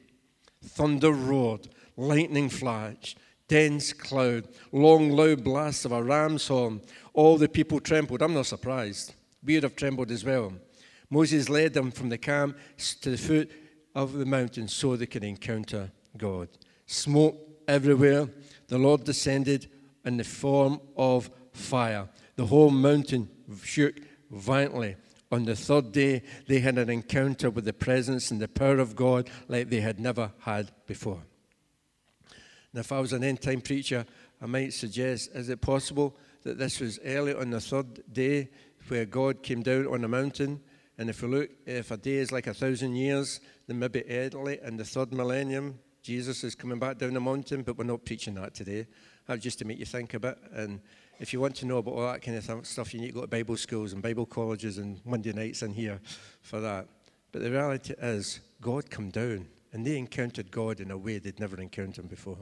thunder 0.64 1.12
roared, 1.12 1.68
lightning 1.96 2.48
flashed, 2.48 3.18
dense 3.46 3.92
cloud, 3.92 4.48
long, 4.72 5.10
loud 5.10 5.44
blasts 5.44 5.84
of 5.84 5.92
a 5.92 6.02
ram's 6.02 6.48
horn. 6.48 6.80
All 7.14 7.38
the 7.38 7.48
people 7.48 7.78
trembled. 7.78 8.20
I'm 8.20 8.34
not 8.34 8.46
surprised. 8.46 9.14
We 9.44 9.54
would 9.54 9.62
have 9.62 9.76
trembled 9.76 10.10
as 10.10 10.24
well. 10.24 10.52
Moses 11.08 11.48
led 11.48 11.72
them 11.72 11.92
from 11.92 12.08
the 12.08 12.18
camp 12.18 12.58
to 13.02 13.10
the 13.10 13.16
foot 13.16 13.48
of 13.96 14.12
the 14.12 14.26
mountain 14.26 14.68
so 14.68 14.94
they 14.94 15.06
could 15.06 15.24
encounter 15.24 15.90
God. 16.18 16.48
Smoke 16.84 17.34
everywhere. 17.66 18.28
The 18.68 18.76
Lord 18.76 19.04
descended 19.04 19.68
in 20.04 20.18
the 20.18 20.24
form 20.24 20.80
of 20.96 21.30
fire. 21.52 22.06
The 22.36 22.44
whole 22.44 22.70
mountain 22.70 23.30
shook 23.64 23.94
violently. 24.30 24.96
On 25.32 25.46
the 25.46 25.56
third 25.56 25.92
day, 25.92 26.22
they 26.46 26.60
had 26.60 26.76
an 26.76 26.90
encounter 26.90 27.48
with 27.48 27.64
the 27.64 27.72
presence 27.72 28.30
and 28.30 28.38
the 28.38 28.48
power 28.48 28.78
of 28.78 28.94
God 28.94 29.30
like 29.48 29.70
they 29.70 29.80
had 29.80 29.98
never 29.98 30.30
had 30.40 30.70
before. 30.86 31.22
Now, 32.74 32.80
if 32.80 32.92
I 32.92 33.00
was 33.00 33.14
an 33.14 33.24
end 33.24 33.40
time 33.40 33.62
preacher, 33.62 34.04
I 34.42 34.46
might 34.46 34.74
suggest 34.74 35.30
is 35.34 35.48
it 35.48 35.62
possible 35.62 36.14
that 36.42 36.58
this 36.58 36.80
was 36.80 37.00
early 37.02 37.34
on 37.34 37.48
the 37.48 37.62
third 37.62 38.02
day 38.12 38.50
where 38.88 39.06
God 39.06 39.42
came 39.42 39.62
down 39.62 39.86
on 39.86 40.02
the 40.02 40.08
mountain? 40.08 40.60
And 40.98 41.10
if 41.10 41.22
we 41.22 41.28
look, 41.28 41.50
if 41.66 41.90
a 41.90 41.96
day 41.96 42.16
is 42.16 42.32
like 42.32 42.46
a 42.46 42.54
thousand 42.54 42.96
years, 42.96 43.40
then 43.66 43.78
maybe 43.78 44.04
early 44.08 44.58
in 44.62 44.76
the 44.76 44.84
third 44.84 45.12
millennium, 45.12 45.78
Jesus 46.02 46.44
is 46.44 46.54
coming 46.54 46.78
back 46.78 46.98
down 46.98 47.14
the 47.14 47.20
mountain, 47.20 47.62
but 47.62 47.76
we're 47.76 47.84
not 47.84 48.04
preaching 48.04 48.34
that 48.34 48.54
today. 48.54 48.86
That's 49.26 49.42
just 49.42 49.58
to 49.58 49.64
make 49.64 49.78
you 49.78 49.86
think 49.86 50.14
a 50.14 50.20
bit. 50.20 50.38
And 50.52 50.80
if 51.18 51.32
you 51.32 51.40
want 51.40 51.56
to 51.56 51.66
know 51.66 51.78
about 51.78 51.94
all 51.94 52.12
that 52.12 52.22
kind 52.22 52.36
of 52.36 52.66
stuff, 52.66 52.94
you 52.94 53.00
need 53.00 53.08
to 53.08 53.14
go 53.14 53.20
to 53.22 53.26
Bible 53.26 53.56
schools 53.56 53.92
and 53.92 54.02
Bible 54.02 54.26
colleges 54.26 54.78
and 54.78 55.00
Monday 55.04 55.32
nights 55.32 55.62
in 55.62 55.72
here 55.72 56.00
for 56.42 56.60
that. 56.60 56.86
But 57.32 57.42
the 57.42 57.50
reality 57.50 57.94
is, 57.98 58.40
God 58.60 58.88
come 58.88 59.10
down, 59.10 59.46
and 59.72 59.84
they 59.84 59.98
encountered 59.98 60.50
God 60.50 60.80
in 60.80 60.92
a 60.92 60.96
way 60.96 61.18
they'd 61.18 61.40
never 61.40 61.60
encountered 61.60 62.04
him 62.04 62.06
before. 62.06 62.38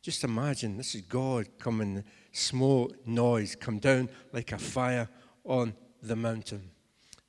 Just 0.00 0.22
imagine 0.22 0.76
this 0.76 0.94
is 0.94 1.00
God 1.00 1.48
coming, 1.58 2.04
smoke, 2.30 2.94
noise, 3.06 3.56
come 3.56 3.80
down 3.80 4.08
like 4.32 4.52
a 4.52 4.58
fire 4.58 5.08
on 5.44 5.74
the 6.02 6.14
mountain. 6.14 6.70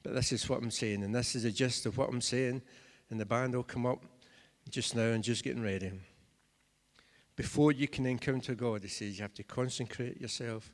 But 0.04 0.14
this 0.14 0.32
is 0.32 0.48
what 0.48 0.62
I'm 0.62 0.70
saying, 0.70 1.04
and 1.04 1.16
this 1.16 1.36
is 1.36 1.44
the 1.44 1.52
gist 1.52 1.88
of 1.88 1.98
what 1.98 2.10
I'm 2.10 2.22
saying. 2.22 2.62
And 3.10 3.20
the 3.20 3.26
band 3.26 3.56
will 3.56 3.64
come 3.64 3.86
up 3.86 4.04
just 4.70 4.96
now 4.96 5.12
and 5.12 5.24
just 5.24 5.44
getting 5.44 5.64
ready. 5.64 5.92
Before 7.36 7.72
you 7.72 7.88
can 7.88 8.06
encounter 8.06 8.56
God, 8.56 8.82
he 8.82 8.90
says 8.90 9.18
you 9.18 9.22
have 9.22 9.34
to 9.36 9.44
consecrate 9.44 10.20
yourself 10.20 10.72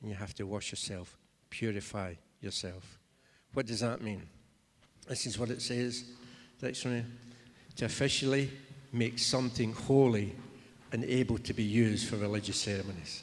and 0.00 0.10
you 0.10 0.16
have 0.16 0.34
to 0.34 0.46
wash 0.46 0.72
yourself, 0.72 1.16
purify 1.50 2.14
yourself. 2.40 2.98
What 3.54 3.66
does 3.66 3.80
that 3.80 4.02
mean? 4.02 4.22
This 5.08 5.26
is 5.26 5.38
what 5.38 5.50
it 5.50 5.62
says. 5.62 6.04
Dictionary. 6.60 7.04
To 7.76 7.84
officially 7.84 8.50
make 8.92 9.18
something 9.18 9.72
holy 9.72 10.34
and 10.92 11.04
able 11.04 11.38
to 11.38 11.54
be 11.54 11.62
used 11.62 12.08
for 12.08 12.16
religious 12.16 12.56
ceremonies. 12.56 13.22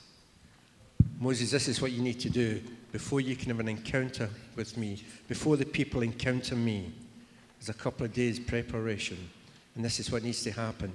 Moses, 1.19 1.51
this 1.51 1.67
is 1.67 1.81
what 1.81 1.91
you 1.91 2.01
need 2.01 2.19
to 2.21 2.29
do 2.29 2.61
before 2.91 3.19
you 3.19 3.35
can 3.35 3.49
have 3.49 3.59
an 3.59 3.67
encounter 3.67 4.29
with 4.55 4.77
me, 4.77 5.03
before 5.27 5.57
the 5.57 5.65
people 5.65 6.01
encounter 6.01 6.55
me. 6.55 6.93
There's 7.59 7.69
a 7.69 7.73
couple 7.73 8.05
of 8.05 8.13
days 8.13 8.39
preparation, 8.39 9.17
and 9.75 9.83
this 9.83 9.99
is 9.99 10.11
what 10.11 10.23
needs 10.23 10.43
to 10.43 10.51
happen. 10.51 10.91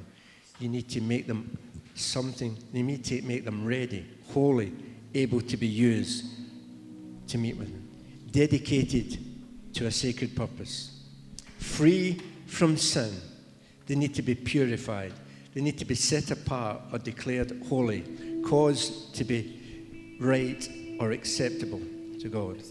You 0.59 0.69
need 0.69 0.89
to 0.91 1.01
make 1.01 1.27
them 1.27 1.57
something, 1.95 2.57
you 2.73 2.83
need 2.83 3.05
to 3.05 3.23
make 3.23 3.45
them 3.45 3.67
ready, 3.67 4.07
holy, 4.33 4.73
able 5.15 5.41
to 5.41 5.57
be 5.57 5.67
used 5.67 6.25
to 7.29 7.39
meet 7.39 7.57
with 7.57 7.69
Him, 7.69 7.89
dedicated 8.31 9.19
to 9.75 9.87
a 9.87 9.91
sacred 9.91 10.37
purpose, 10.37 11.01
free 11.59 12.21
from 12.47 12.77
sin. 12.77 13.13
They 13.87 13.95
need 13.95 14.15
to 14.15 14.23
be 14.23 14.35
purified. 14.35 15.13
They 15.55 15.61
need 15.61 15.79
to 15.79 15.85
be 15.85 15.95
set 15.95 16.31
apart 16.31 16.81
or 16.93 16.99
declared 16.99 17.61
holy, 17.69 18.05
caused 18.45 19.15
to 19.17 19.25
be 19.25 20.17
right 20.21 20.67
or 20.99 21.11
acceptable 21.11 21.81
to 22.21 22.29
God. 22.29 22.63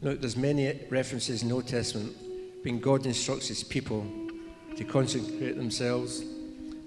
Look, 0.00 0.20
there's 0.20 0.36
many 0.36 0.80
references 0.90 1.42
in 1.42 1.48
the 1.48 1.54
Old 1.54 1.66
Testament 1.66 2.16
when 2.66 2.80
God 2.80 3.06
instructs 3.06 3.46
his 3.46 3.62
people 3.62 4.04
to 4.76 4.82
consecrate 4.82 5.56
themselves 5.56 6.24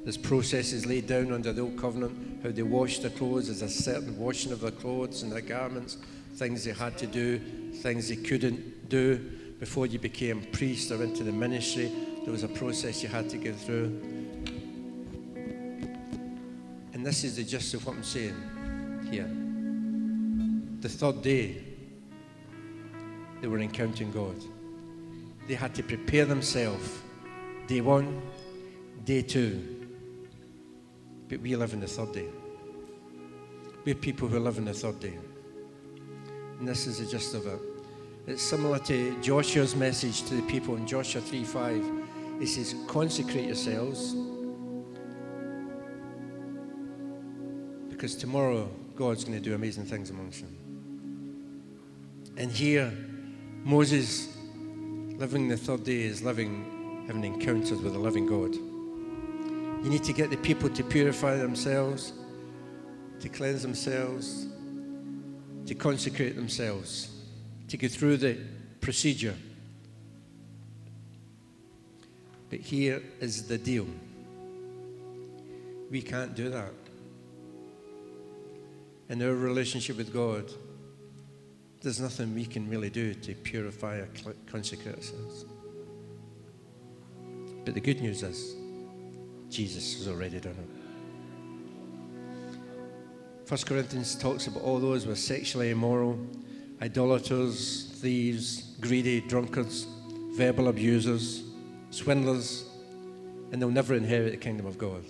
this 0.03 0.17
process 0.17 0.73
is 0.73 0.85
laid 0.85 1.07
down 1.07 1.31
under 1.31 1.53
the 1.53 1.61
Old 1.61 1.77
Covenant, 1.77 2.41
how 2.43 2.51
they 2.51 2.63
wash 2.63 2.99
their 2.99 3.11
clothes. 3.11 3.47
There's 3.47 3.61
a 3.61 3.69
certain 3.69 4.17
washing 4.17 4.51
of 4.51 4.59
their 4.59 4.71
clothes 4.71 5.23
and 5.23 5.31
their 5.31 5.41
garments, 5.41 5.97
things 6.35 6.63
they 6.63 6.73
had 6.73 6.97
to 6.97 7.07
do, 7.07 7.37
things 7.37 8.09
they 8.09 8.15
couldn't 8.15 8.89
do. 8.89 9.17
Before 9.59 9.85
you 9.85 9.99
became 9.99 10.41
priest 10.51 10.91
or 10.91 11.03
into 11.03 11.23
the 11.23 11.31
ministry, 11.31 11.91
there 12.23 12.31
was 12.31 12.43
a 12.43 12.47
process 12.49 13.03
you 13.03 13.09
had 13.09 13.29
to 13.29 13.37
go 13.37 13.53
through. 13.53 14.01
And 16.93 17.05
this 17.05 17.23
is 17.23 17.35
the 17.35 17.43
gist 17.43 17.73
of 17.73 17.85
what 17.85 17.95
I'm 17.95 18.03
saying 18.03 19.07
here. 19.11 19.29
The 20.81 20.89
third 20.89 21.21
day, 21.21 21.63
they 23.41 23.47
were 23.47 23.59
encountering 23.59 24.11
God. 24.11 24.35
They 25.49 25.55
had 25.55 25.75
to 25.75 25.83
prepare 25.83 26.23
themselves. 26.23 26.99
Day 27.67 27.81
one, 27.81 28.21
day 29.03 29.21
two 29.21 29.79
but 31.29 31.39
we 31.41 31.55
live 31.55 31.73
in 31.73 31.79
the 31.79 31.87
third 31.87 32.11
day. 32.11 32.27
We're 33.85 33.95
people 33.95 34.27
who 34.27 34.39
live 34.39 34.57
in 34.57 34.65
the 34.65 34.73
third 34.73 34.99
day. 34.99 35.17
And 36.57 36.67
this 36.67 36.87
is 36.87 36.97
the 36.97 37.05
gist 37.05 37.35
of 37.35 37.45
it. 37.45 37.59
It's 38.25 38.41
similar 38.41 38.79
to 38.79 39.21
Joshua's 39.21 39.75
message 39.75 40.23
to 40.23 40.33
the 40.33 40.41
people 40.43 40.75
in 40.75 40.87
Joshua 40.87 41.21
3 41.21 41.43
5. 41.43 41.91
He 42.39 42.45
says, 42.47 42.75
Consecrate 42.87 43.45
yourselves. 43.45 44.15
Because 47.89 48.15
tomorrow 48.15 48.69
God's 48.95 49.23
going 49.23 49.37
to 49.37 49.43
do 49.43 49.53
amazing 49.53 49.85
things 49.85 50.09
amongst 50.09 50.41
them. 50.41 50.57
And 52.37 52.51
here, 52.51 52.91
Moses, 53.63 54.35
living 55.19 55.49
the 55.49 55.57
third 55.57 55.83
day, 55.83 56.01
is 56.01 56.23
living, 56.23 57.03
having 57.05 57.23
encounters 57.25 57.81
with 57.81 57.93
the 57.93 57.99
living 57.99 58.25
God. 58.25 58.55
You 58.55 59.89
need 59.89 60.03
to 60.05 60.13
get 60.13 60.29
the 60.29 60.37
people 60.37 60.69
to 60.69 60.83
purify 60.83 61.35
themselves, 61.35 62.13
to 63.19 63.29
cleanse 63.29 63.61
themselves, 63.61 64.47
to 65.65 65.75
consecrate 65.75 66.35
themselves. 66.35 67.15
to 67.67 67.77
go 67.77 67.87
through 67.87 68.17
the 68.17 68.35
procedure. 68.81 69.35
But 72.49 72.61
here 72.61 72.99
is 73.19 73.47
the 73.47 73.59
deal 73.59 73.85
we 75.91 76.01
can't 76.01 76.35
do 76.35 76.49
that. 76.49 76.71
In 79.09 79.21
our 79.23 79.33
relationship 79.33 79.97
with 79.97 80.13
God, 80.13 80.51
there's 81.81 81.99
nothing 81.99 82.35
we 82.35 82.45
can 82.45 82.69
really 82.69 82.89
do 82.89 83.13
to 83.13 83.33
purify 83.35 83.97
or 83.97 84.07
consecrate 84.51 84.95
ourselves. 84.95 85.45
But 87.63 87.73
the 87.73 87.79
good 87.79 88.01
news 88.01 88.23
is, 88.23 88.55
Jesus 89.49 89.97
has 89.97 90.07
already 90.07 90.39
done 90.39 90.55
it. 90.59 90.69
First 93.47 93.65
Corinthians 93.65 94.15
talks 94.15 94.47
about 94.47 94.63
all 94.63 94.79
those 94.79 95.05
who 95.05 95.11
are 95.11 95.15
sexually 95.15 95.71
immoral, 95.71 96.19
idolaters, 96.81 97.89
thieves, 97.95 98.75
greedy, 98.79 99.21
drunkards, 99.21 99.87
verbal 100.33 100.67
abusers, 100.67 101.43
swindlers, 101.89 102.65
and 103.51 103.61
they'll 103.61 103.71
never 103.71 103.95
inherit 103.95 104.31
the 104.31 104.37
kingdom 104.37 104.65
of 104.65 104.77
God. 104.77 105.03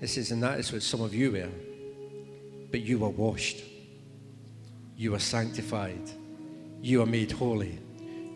It 0.00 0.08
says, 0.08 0.32
and 0.32 0.42
that 0.42 0.58
is 0.58 0.72
what 0.72 0.82
some 0.82 1.00
of 1.00 1.14
you 1.14 1.30
were. 1.32 1.48
But 2.70 2.80
you 2.80 2.98
were 2.98 3.08
washed, 3.08 3.62
you 4.96 5.14
are 5.14 5.20
sanctified, 5.20 6.10
you 6.80 7.02
are 7.02 7.06
made 7.06 7.32
holy, 7.32 7.78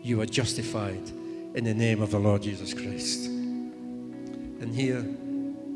you 0.01 0.21
are 0.21 0.25
justified 0.25 1.09
in 1.55 1.63
the 1.63 1.73
name 1.73 2.01
of 2.01 2.11
the 2.11 2.19
Lord 2.19 2.41
Jesus 2.41 2.73
Christ. 2.73 3.25
And 3.27 4.75
here 4.75 5.05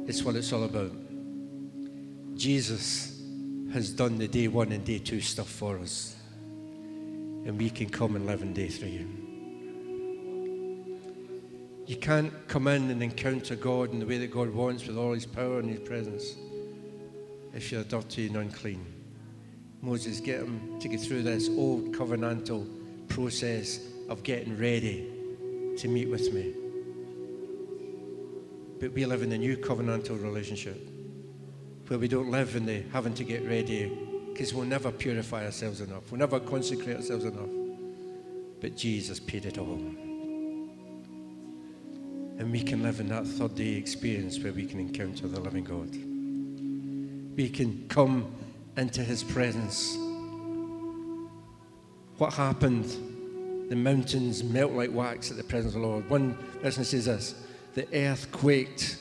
is 0.08 0.24
what 0.24 0.36
it's 0.36 0.52
all 0.52 0.64
about. 0.64 0.92
Jesus 2.36 3.22
has 3.72 3.90
done 3.92 4.18
the 4.18 4.28
day 4.28 4.48
one 4.48 4.72
and 4.72 4.84
day 4.84 5.00
two 5.00 5.22
stuff 5.22 5.50
for 5.50 5.80
us. 5.80 6.16
And 7.46 7.58
we 7.58 7.70
can 7.70 7.90
come 7.90 8.16
and 8.16 8.26
live 8.26 8.42
in 8.42 8.54
day 8.54 8.68
three. 8.68 9.06
You 11.86 11.98
can't 11.98 12.32
come 12.48 12.68
in 12.68 12.90
and 12.92 13.04
encounter 13.04 13.56
God 13.56 13.92
in 13.92 14.00
the 14.00 14.06
way 14.06 14.18
that 14.18 14.32
God 14.32 14.50
wants 14.50 14.88
with 14.88 14.98
all 14.98 15.14
his 15.14 15.26
power 15.26 15.60
and 15.60 15.70
his 15.70 15.80
presence 15.80 16.36
if 17.54 17.72
you're 17.72 17.84
dirty 17.84 18.28
and 18.28 18.38
unclean. 18.38 18.93
Moses, 19.84 20.22
get 20.22 20.40
him 20.40 20.80
to 20.80 20.88
get 20.88 21.02
through 21.02 21.24
this 21.24 21.50
old 21.50 21.92
covenantal 21.92 22.66
process 23.10 23.82
of 24.08 24.24
getting 24.24 24.58
ready 24.58 25.12
to 25.78 25.90
meet 25.90 26.10
with 26.10 26.32
me. 26.34 26.54
But 28.80 28.94
we 28.94 29.06
live 29.06 29.24
in 29.24 29.34
a 29.34 29.38
new 29.38 29.58
covenantal 29.58 30.24
relationship 30.24 30.90
where 31.88 32.00
we 32.00 32.08
don't 32.08 32.32
live 32.32 32.56
in 32.56 32.66
the 32.66 32.82
having 32.94 33.14
to 33.16 33.26
get 33.26 33.46
ready 33.46 33.92
because 34.32 34.54
we'll 34.54 34.64
never 34.64 34.90
purify 34.90 35.44
ourselves 35.44 35.82
enough. 35.82 36.10
We'll 36.10 36.20
never 36.20 36.40
consecrate 36.40 36.96
ourselves 36.96 37.26
enough. 37.26 37.50
But 38.62 38.78
Jesus 38.78 39.20
paid 39.20 39.46
it 39.46 39.58
all. 39.58 39.82
And 42.40 42.50
we 42.54 42.64
can 42.64 42.84
live 42.84 43.02
in 43.02 43.10
that 43.10 43.28
third 43.28 43.56
day 43.56 43.74
experience 43.74 44.40
where 44.40 44.54
we 44.54 44.66
can 44.66 44.80
encounter 44.80 45.28
the 45.28 45.42
living 45.42 45.66
God. 45.66 45.92
We 47.36 47.50
can 47.50 47.86
come 47.90 48.34
into 48.78 49.04
his 49.04 49.24
presence. 49.24 49.98
What 52.18 52.34
happened? 52.34 52.86
The 53.70 53.76
mountains 53.76 54.44
melt 54.44 54.74
like 54.74 54.92
wax 54.92 55.32
at 55.32 55.38
the 55.38 55.44
presence 55.44 55.76
of 55.76 55.82
the 55.82 55.88
Lord. 55.88 56.10
One 56.10 56.38
person 56.62 56.84
says 56.84 57.06
this 57.06 57.36
the 57.74 57.88
earth 57.94 58.32
quaked, 58.32 58.98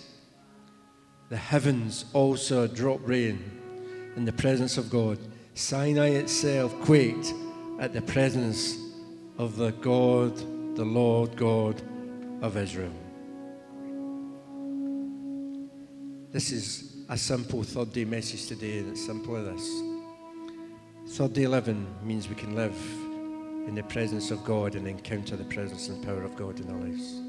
the 1.28 1.36
heavens 1.36 2.06
also 2.12 2.66
dropped 2.66 3.06
rain 3.06 3.42
in 4.16 4.24
the 4.24 4.32
presence 4.32 4.78
of 4.78 4.90
God. 4.90 5.18
Sinai 5.54 6.08
itself 6.08 6.74
quaked 6.80 7.34
at 7.78 7.92
the 7.92 8.02
presence 8.02 8.78
of 9.38 9.56
the 9.56 9.70
God, 9.72 10.36
the 10.76 10.84
Lord 10.84 11.36
God 11.36 11.82
of 12.40 12.56
Israel. 12.56 12.92
This 16.30 16.50
is 16.50 16.91
a 17.12 17.18
simple 17.18 17.62
third 17.62 17.92
day 17.92 18.06
message 18.06 18.46
today, 18.46 18.78
and 18.78 18.92
it's 18.92 19.04
simple 19.04 19.36
as 19.36 19.44
this. 19.44 19.82
Third 21.08 21.34
day 21.34 21.46
living 21.46 21.86
means 22.02 22.26
we 22.26 22.34
can 22.34 22.56
live 22.56 22.74
in 23.68 23.74
the 23.74 23.82
presence 23.82 24.30
of 24.30 24.42
God 24.44 24.76
and 24.76 24.88
encounter 24.88 25.36
the 25.36 25.44
presence 25.44 25.90
and 25.90 26.02
power 26.02 26.22
of 26.22 26.34
God 26.36 26.58
in 26.58 26.70
our 26.70 26.80
lives. 26.80 27.20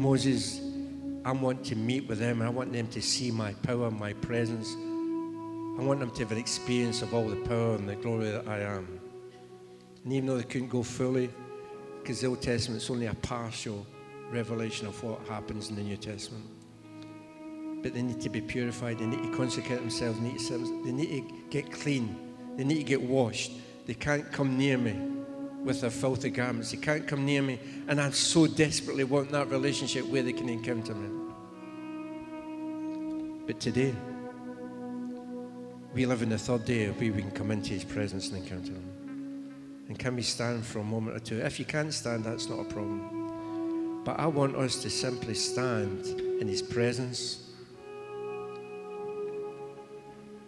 Moses, 0.00 0.62
I 1.26 1.32
want 1.32 1.62
to 1.66 1.76
meet 1.76 2.08
with 2.08 2.18
them. 2.18 2.40
I 2.40 2.48
want 2.48 2.72
them 2.72 2.88
to 2.88 3.02
see 3.02 3.30
my 3.30 3.52
power, 3.52 3.90
my 3.90 4.14
presence. 4.14 4.74
I 5.78 5.84
want 5.84 6.00
them 6.00 6.10
to 6.12 6.18
have 6.20 6.32
an 6.32 6.38
experience 6.38 7.02
of 7.02 7.12
all 7.12 7.28
the 7.28 7.36
power 7.36 7.74
and 7.74 7.86
the 7.86 7.96
glory 7.96 8.30
that 8.30 8.48
I 8.48 8.60
am. 8.60 8.98
And 10.04 10.12
even 10.14 10.26
though 10.26 10.38
they 10.38 10.44
couldn't 10.44 10.68
go 10.68 10.82
fully, 10.82 11.28
because 12.02 12.22
the 12.22 12.28
Old 12.28 12.40
Testament 12.40 12.80
is 12.80 12.88
only 12.88 13.08
a 13.08 13.14
partial 13.14 13.86
revelation 14.30 14.86
of 14.86 15.02
what 15.04 15.20
happens 15.28 15.68
in 15.68 15.76
the 15.76 15.82
New 15.82 15.98
Testament 15.98 16.55
but 17.86 17.94
they 17.94 18.02
need 18.02 18.20
to 18.20 18.28
be 18.28 18.40
purified. 18.40 18.98
They 18.98 19.06
need 19.06 19.22
to 19.22 19.36
consecrate 19.36 19.78
themselves. 19.78 20.18
They 20.18 20.30
need 20.30 20.40
to, 20.40 20.82
they 20.84 20.90
need 20.90 21.28
to 21.28 21.34
get 21.50 21.70
clean. 21.70 22.16
They 22.56 22.64
need 22.64 22.78
to 22.78 22.82
get 22.82 23.00
washed. 23.00 23.52
They 23.86 23.94
can't 23.94 24.32
come 24.32 24.58
near 24.58 24.76
me 24.76 24.98
with 25.62 25.82
their 25.82 25.90
filthy 25.90 26.30
garments. 26.30 26.72
They 26.72 26.78
can't 26.78 27.06
come 27.06 27.24
near 27.24 27.42
me. 27.42 27.60
And 27.86 28.00
I 28.00 28.10
so 28.10 28.48
desperately 28.48 29.04
want 29.04 29.30
that 29.30 29.48
relationship 29.50 30.04
where 30.06 30.24
they 30.24 30.32
can 30.32 30.48
encounter 30.48 30.96
me. 30.96 31.08
But 33.46 33.60
today, 33.60 33.94
we 35.94 36.04
live 36.04 36.22
in 36.22 36.30
the 36.30 36.38
third 36.38 36.64
day 36.64 36.90
where 36.90 37.12
we 37.12 37.22
can 37.22 37.30
come 37.30 37.52
into 37.52 37.70
His 37.70 37.84
presence 37.84 38.30
and 38.30 38.42
encounter 38.42 38.72
Him. 38.72 39.52
And 39.86 39.96
can 39.96 40.16
we 40.16 40.22
stand 40.22 40.66
for 40.66 40.80
a 40.80 40.84
moment 40.84 41.18
or 41.18 41.20
two? 41.20 41.38
If 41.38 41.60
you 41.60 41.64
can't 41.64 41.94
stand, 41.94 42.24
that's 42.24 42.48
not 42.48 42.58
a 42.58 42.64
problem. 42.64 44.02
But 44.04 44.18
I 44.18 44.26
want 44.26 44.56
us 44.56 44.82
to 44.82 44.90
simply 44.90 45.34
stand 45.34 46.04
in 46.40 46.48
His 46.48 46.62
presence 46.62 47.45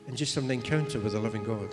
and 0.09 0.17
just 0.17 0.37
an 0.39 0.51
encounter 0.51 0.99
with 0.99 1.13
the 1.13 1.21
living 1.21 1.45
God. 1.45 1.69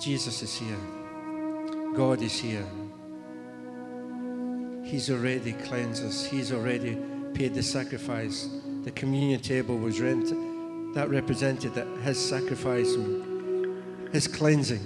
Jesus 0.00 0.42
is 0.42 0.54
here. 0.56 0.76
God 1.94 2.20
is 2.20 2.38
here. 2.38 2.66
He's 4.84 5.10
already 5.10 5.52
cleansed 5.52 6.04
us. 6.04 6.26
He's 6.26 6.52
already 6.52 6.98
paid 7.34 7.54
the 7.54 7.62
sacrifice. 7.62 8.48
The 8.82 8.90
communion 8.90 9.40
table 9.40 9.78
was 9.78 10.00
rent. 10.00 10.34
That 10.94 11.08
represented 11.08 11.72
that 11.74 11.86
his 12.02 12.18
sacrifice 12.18 12.94
and 12.94 14.12
his 14.12 14.26
cleansing. 14.26 14.82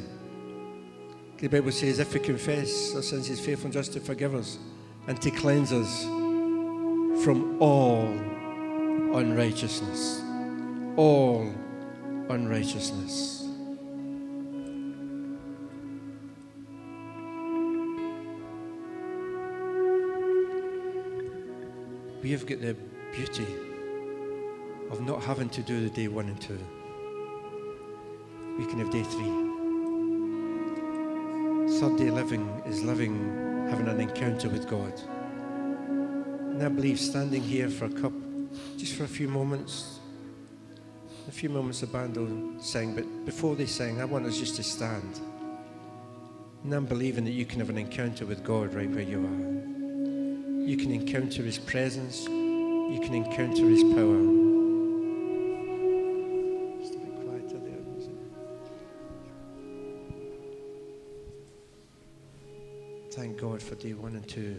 The 1.39 1.49
Bible 1.49 1.73
says, 1.73 1.99
if 1.99 2.13
we 2.13 2.21
confess 2.21 2.95
our 2.95 3.03
sins, 3.03 3.27
he's 3.27 3.41
faithful 3.41 3.67
and 3.67 3.73
just 3.73 3.95
to 3.95 4.01
forgive 4.01 4.35
us 4.35 4.59
and 5.07 5.21
to 5.23 5.31
cleanse 5.31 5.73
us 5.73 6.05
from 7.25 7.61
all 7.61 8.07
unrighteousness 9.17 10.28
all 10.99 11.55
unrighteousness. 12.29 13.45
We 22.21 22.33
have 22.33 22.45
got 22.47 22.61
the 22.61 22.77
beauty 23.13 23.47
of 24.91 25.01
not 25.03 25.23
having 25.23 25.49
to 25.51 25.63
do 25.63 25.81
the 25.81 25.91
day 25.91 26.09
one 26.09 26.27
and 26.27 26.41
two. 26.41 26.59
We 28.59 28.67
can 28.67 28.81
have 28.81 28.91
day 28.91 29.05
three. 29.05 29.31
Third 31.79 31.97
day 31.97 32.11
living 32.11 32.61
is 32.67 32.83
living, 32.83 33.69
having 33.71 33.87
an 33.87 34.01
encounter 34.01 34.49
with 34.49 34.69
God. 34.69 35.01
And 35.89 36.61
I 36.61 36.69
believe 36.69 36.99
standing 36.99 37.43
here 37.43 37.71
for 37.71 37.85
a 37.85 37.91
cup, 37.91 38.13
just 38.77 38.95
for 38.95 39.05
a 39.05 39.09
few 39.09 39.29
moments, 39.29 39.98
a 41.29 41.33
few 41.33 41.51
moments 41.51 41.81
the 41.81 41.87
band 41.87 42.17
will 42.17 42.59
sing, 42.61 42.95
but 42.95 43.05
before 43.27 43.55
they 43.55 43.67
sing, 43.67 44.01
I 44.01 44.07
want 44.07 44.25
us 44.25 44.39
just 44.39 44.57
to 44.57 44.63
stand. 44.63 45.21
And 46.65 46.73
I'm 46.73 46.87
believing 46.87 47.25
that 47.25 47.33
you 47.33 47.45
can 47.45 47.61
have 47.61 47.69
an 47.69 47.77
encounter 47.77 48.25
with 48.25 48.43
God 48.43 48.73
right 48.73 48.91
where 48.91 49.03
you 49.03 49.19
are. 49.19 50.67
You 50.67 50.77
can 50.79 50.91
encounter 50.91 51.43
His 51.43 51.59
presence, 51.59 52.25
you 52.25 53.01
can 53.05 53.15
encounter 53.15 53.69
His 53.69 53.83
power. 53.83 54.23
Just 56.81 56.95
a 56.95 56.99
bit 56.99 57.15
quieter 57.23 57.59
there, 57.59 57.85
Thank 63.11 63.39
God 63.39 63.63
for 63.63 63.75
day 63.75 63.93
one 63.93 64.17
and 64.17 64.27
two. 64.27 64.57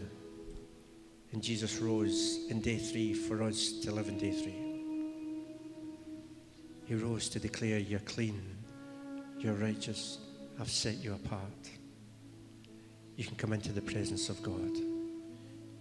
And 1.32 1.42
Jesus 1.42 1.80
rose 1.80 2.46
in 2.48 2.60
day 2.60 2.78
three 2.78 3.12
for 3.12 3.42
us 3.42 3.72
to 3.82 3.90
live 3.90 4.08
in 4.08 4.18
day 4.18 4.32
three. 4.32 4.69
He 6.90 6.96
rose 6.96 7.28
to 7.28 7.38
declare, 7.38 7.78
You're 7.78 8.00
clean, 8.00 8.42
you're 9.38 9.54
righteous, 9.54 10.18
I've 10.58 10.68
set 10.68 10.96
you 10.96 11.14
apart. 11.14 11.70
You 13.14 13.22
can 13.22 13.36
come 13.36 13.52
into 13.52 13.70
the 13.70 13.80
presence 13.80 14.28
of 14.28 14.42
God, 14.42 14.76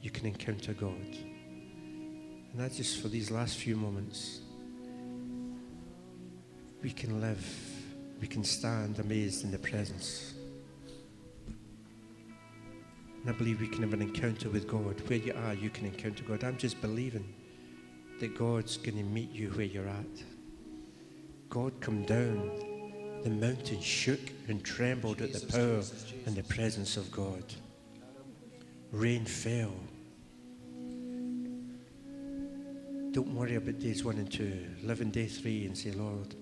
you 0.03 0.11
can 0.11 0.27
encounter 0.27 0.73
God. 0.73 0.91
And 0.91 2.53
that's 2.53 2.77
just 2.77 3.01
for 3.01 3.07
these 3.07 3.31
last 3.31 3.57
few 3.57 3.75
moments. 3.75 4.41
We 6.83 6.91
can 6.91 7.19
live 7.19 7.43
we 8.21 8.27
can 8.27 8.43
stand 8.43 8.99
amazed 8.99 9.43
in 9.43 9.49
the 9.49 9.57
presence. 9.57 10.35
And 13.21 13.29
I 13.29 13.31
believe 13.31 13.61
we 13.61 13.67
can 13.67 13.81
have 13.81 13.93
an 13.93 14.03
encounter 14.03 14.51
with 14.51 14.67
God. 14.67 15.01
Where 15.09 15.17
you 15.17 15.33
are, 15.33 15.55
you 15.55 15.71
can 15.71 15.87
encounter 15.87 16.23
God. 16.23 16.43
I'm 16.43 16.57
just 16.57 16.79
believing 16.81 17.33
that 18.19 18.37
God's 18.37 18.77
going 18.77 18.97
to 18.97 19.03
meet 19.03 19.31
you 19.31 19.49
where 19.49 19.65
you're 19.65 19.87
at. 19.87 20.38
God 21.49 21.73
come 21.81 22.03
down. 22.03 22.51
The 23.23 23.29
mountain 23.29 23.81
shook 23.81 24.19
and 24.47 24.63
trembled 24.63 25.21
at 25.21 25.33
the 25.33 25.45
power 25.47 25.81
and 26.25 26.35
the 26.35 26.43
presence 26.43 26.95
of 26.95 27.11
God. 27.11 27.43
Rain 28.91 29.25
fell. 29.25 29.73
Don't 33.11 33.33
worry 33.33 33.55
about 33.55 33.79
days 33.79 34.03
one 34.03 34.17
and 34.17 34.31
two. 34.31 34.67
Live 34.83 35.01
in 35.01 35.09
day 35.09 35.25
three 35.25 35.65
and 35.65 35.75
say, 35.75 35.91
Lord, 35.91 36.35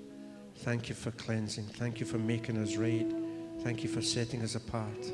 thank 0.57 0.89
you 0.89 0.95
for 0.95 1.11
cleansing. 1.11 1.65
Thank 1.65 1.99
you 2.01 2.05
for 2.05 2.17
making 2.17 2.57
us 2.57 2.75
right. 2.75 3.09
Thank 3.61 3.83
you 3.83 3.89
for 3.89 4.01
setting 4.01 4.41
us 4.43 4.55
apart. 4.55 5.05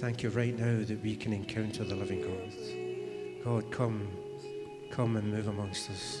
Thank 0.00 0.22
you 0.22 0.30
right 0.30 0.56
now 0.58 0.84
that 0.84 1.02
we 1.02 1.14
can 1.16 1.32
encounter 1.32 1.84
the 1.84 1.94
living 1.94 2.22
God. 2.22 3.44
God, 3.44 3.72
come, 3.72 4.08
come 4.90 5.16
and 5.16 5.32
move 5.32 5.46
amongst 5.46 5.90
us. 5.90 6.20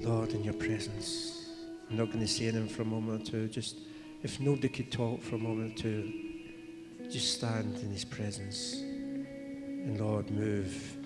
Lord, 0.00 0.32
in 0.32 0.42
your 0.42 0.54
presence. 0.54 1.46
I'm 1.90 1.96
not 1.96 2.06
going 2.06 2.20
to 2.20 2.28
say 2.28 2.48
anything 2.48 2.68
for 2.68 2.82
a 2.82 2.86
moment 2.86 3.28
or 3.28 3.30
two. 3.30 3.48
Just 3.48 3.76
if 4.22 4.40
nobody 4.40 4.68
could 4.68 4.90
talk 4.90 5.22
for 5.22 5.34
a 5.34 5.38
moment 5.38 5.78
or 5.78 5.82
two, 5.82 6.12
just 7.10 7.34
stand 7.34 7.76
in 7.76 7.90
his 7.90 8.04
presence. 8.04 8.76
And 8.76 10.00
Lord, 10.00 10.30
move 10.30 10.96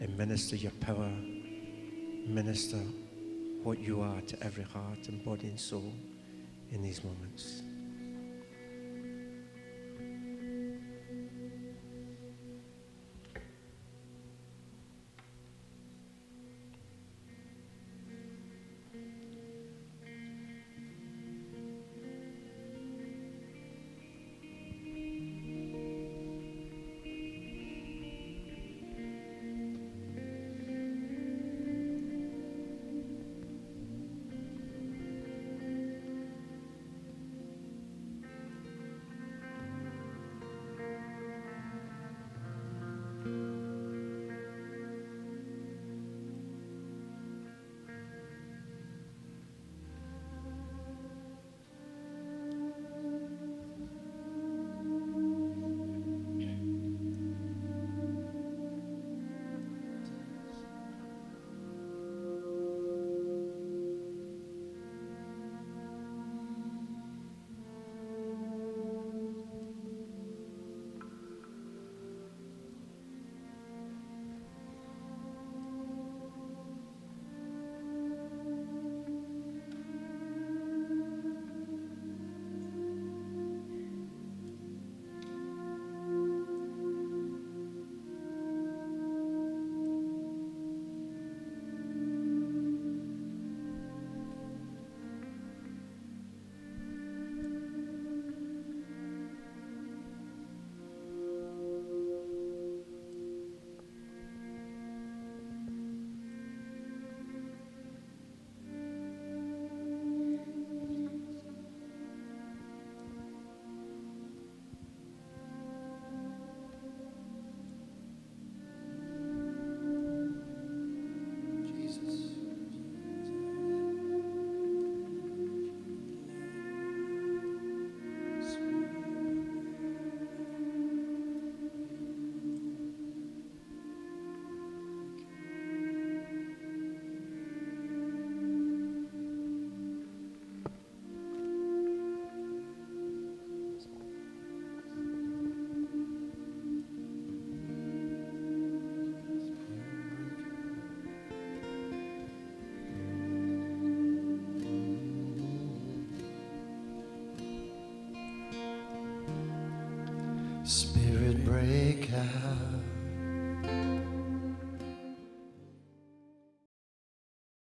and 0.00 0.16
minister 0.18 0.56
your 0.56 0.72
power. 0.80 1.10
Minister 2.26 2.80
what 3.62 3.78
you 3.78 4.02
are 4.02 4.20
to 4.22 4.42
every 4.42 4.64
heart 4.64 5.08
and 5.08 5.24
body 5.24 5.48
and 5.48 5.58
soul 5.58 5.92
in 6.70 6.82
these 6.82 7.02
moments. 7.04 7.62